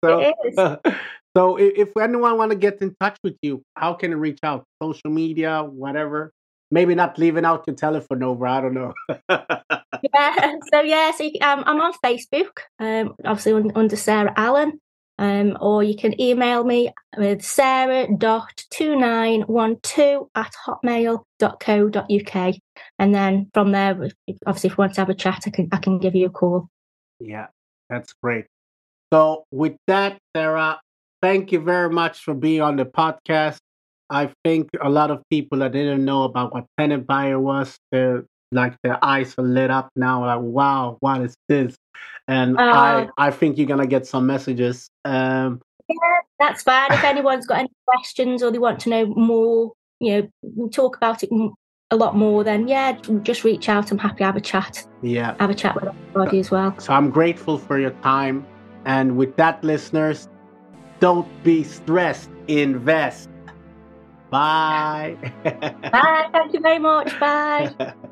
so, 0.04 0.22
it 0.22 0.36
is. 0.46 0.96
So 1.38 1.58
i- 1.60 1.74
if 1.76 1.96
anyone 1.98 2.38
want 2.38 2.52
to 2.52 2.58
get 2.58 2.82
in 2.82 2.96
touch 3.00 3.18
with 3.24 3.36
you, 3.42 3.62
how 3.76 3.94
can 3.94 4.12
they 4.12 4.16
reach 4.16 4.40
out? 4.44 4.66
Social 4.82 5.10
media, 5.12 5.64
whatever. 5.64 6.32
Maybe 6.72 6.96
not 6.96 7.18
leaving 7.18 7.46
out 7.46 7.64
your 7.68 7.76
telephone 7.76 8.20
number. 8.20 8.46
I 8.48 8.62
don't 8.62 8.74
know. 8.74 8.94
yeah. 9.30 10.54
So 10.74 10.82
yeah, 10.82 11.12
so 11.12 11.24
you, 11.24 11.32
um, 11.42 11.64
I'm 11.66 11.80
on 11.80 11.94
Facebook, 12.04 12.60
um, 12.80 13.14
obviously 13.24 13.54
un- 13.54 13.72
under 13.76 13.96
Sarah 13.96 14.34
Allen, 14.36 14.82
um, 15.18 15.58
or 15.62 15.82
you 15.84 15.96
can 15.96 16.20
email 16.20 16.64
me 16.66 16.92
with 17.18 17.42
sarah.2912 17.42 20.28
at 20.36 20.54
hotmail.co.uk, 20.66 22.56
and 23.00 23.16
then 23.16 23.50
from 23.54 23.72
there, 23.72 24.10
obviously, 24.46 24.68
if 24.70 24.74
you 24.74 24.78
want 24.78 24.94
to 24.96 25.02
have 25.02 25.10
a 25.10 25.14
chat, 25.14 25.44
I 25.46 25.50
can 25.52 25.70
I 25.72 25.78
can 25.78 26.00
give 26.00 26.16
you 26.16 26.26
a 26.26 26.30
call. 26.30 26.68
yeah, 27.20 27.48
that's 27.90 28.14
great. 28.22 28.46
So, 29.14 29.46
with 29.52 29.78
that, 29.88 30.18
Sarah, 30.36 30.82
thank 31.22 31.52
you 31.52 31.60
very 31.60 31.90
much 31.90 32.24
for 32.24 32.34
being 32.34 32.62
on 32.62 32.76
the 32.76 32.86
podcast. 32.86 33.58
I 34.10 34.32
think 34.44 34.70
a 34.82 34.90
lot 34.90 35.12
of 35.12 35.22
people 35.30 35.60
that 35.60 35.74
didn't 35.74 36.06
know 36.06 36.24
about 36.24 36.54
what 36.54 36.66
tenant 36.78 37.08
buyer 37.08 37.40
was, 37.40 37.78
they're 37.92 38.24
like 38.52 38.76
their 38.82 39.04
eyes 39.04 39.36
are 39.38 39.44
lit 39.44 39.70
up 39.70 39.90
now. 39.96 40.26
Like, 40.26 40.40
wow, 40.40 40.98
what 41.02 41.22
is 41.22 41.36
this? 41.50 41.76
And 42.28 42.58
I, 42.58 43.04
Uh. 43.04 43.08
I 43.18 43.32
think 43.32 43.58
you're 43.58 43.68
gonna 43.68 43.88
get 43.88 44.08
some 44.08 44.26
messages. 44.26 44.90
Um, 45.04 45.62
yeah, 45.90 45.96
That's 46.40 46.64
fine. 46.64 46.92
If 46.92 47.04
anyone's 47.04 47.46
got 47.46 47.60
any 47.60 47.72
questions 47.86 48.44
or 48.44 48.52
they 48.52 48.60
want 48.60 48.80
to 48.82 48.90
know 48.90 49.06
more, 49.08 49.74
you 50.00 50.22
know, 50.22 50.28
we 50.56 50.70
talk 50.70 50.96
about 50.98 51.24
it 51.24 51.30
a 51.92 51.96
lot 51.96 52.16
more, 52.16 52.44
then 52.44 52.68
yeah, 52.68 52.98
just 53.24 53.44
reach 53.44 53.70
out. 53.70 53.92
I'm 53.92 53.98
happy 53.98 54.20
to 54.20 54.26
have 54.26 54.36
a 54.36 54.42
chat, 54.42 54.86
yeah. 55.02 55.36
have 55.40 55.50
a 55.50 55.56
chat 55.56 55.76
with 55.76 55.86
everybody 55.86 56.40
as 56.40 56.52
well. 56.52 56.78
So 56.80 56.94
I'm 56.94 57.10
grateful 57.10 57.58
for 57.58 57.80
your 57.80 57.92
time. 58.02 58.46
And 58.86 59.18
with 59.18 59.36
that, 59.38 59.64
listeners, 59.64 60.28
don't 61.00 61.28
be 61.44 61.64
stressed. 61.64 62.30
Invest. 62.48 63.30
Bye. 64.30 65.16
Bye. 65.44 66.30
Thank 66.32 66.54
you 66.54 66.60
very 66.60 66.80
much. 66.80 67.18
Bye. 67.20 67.74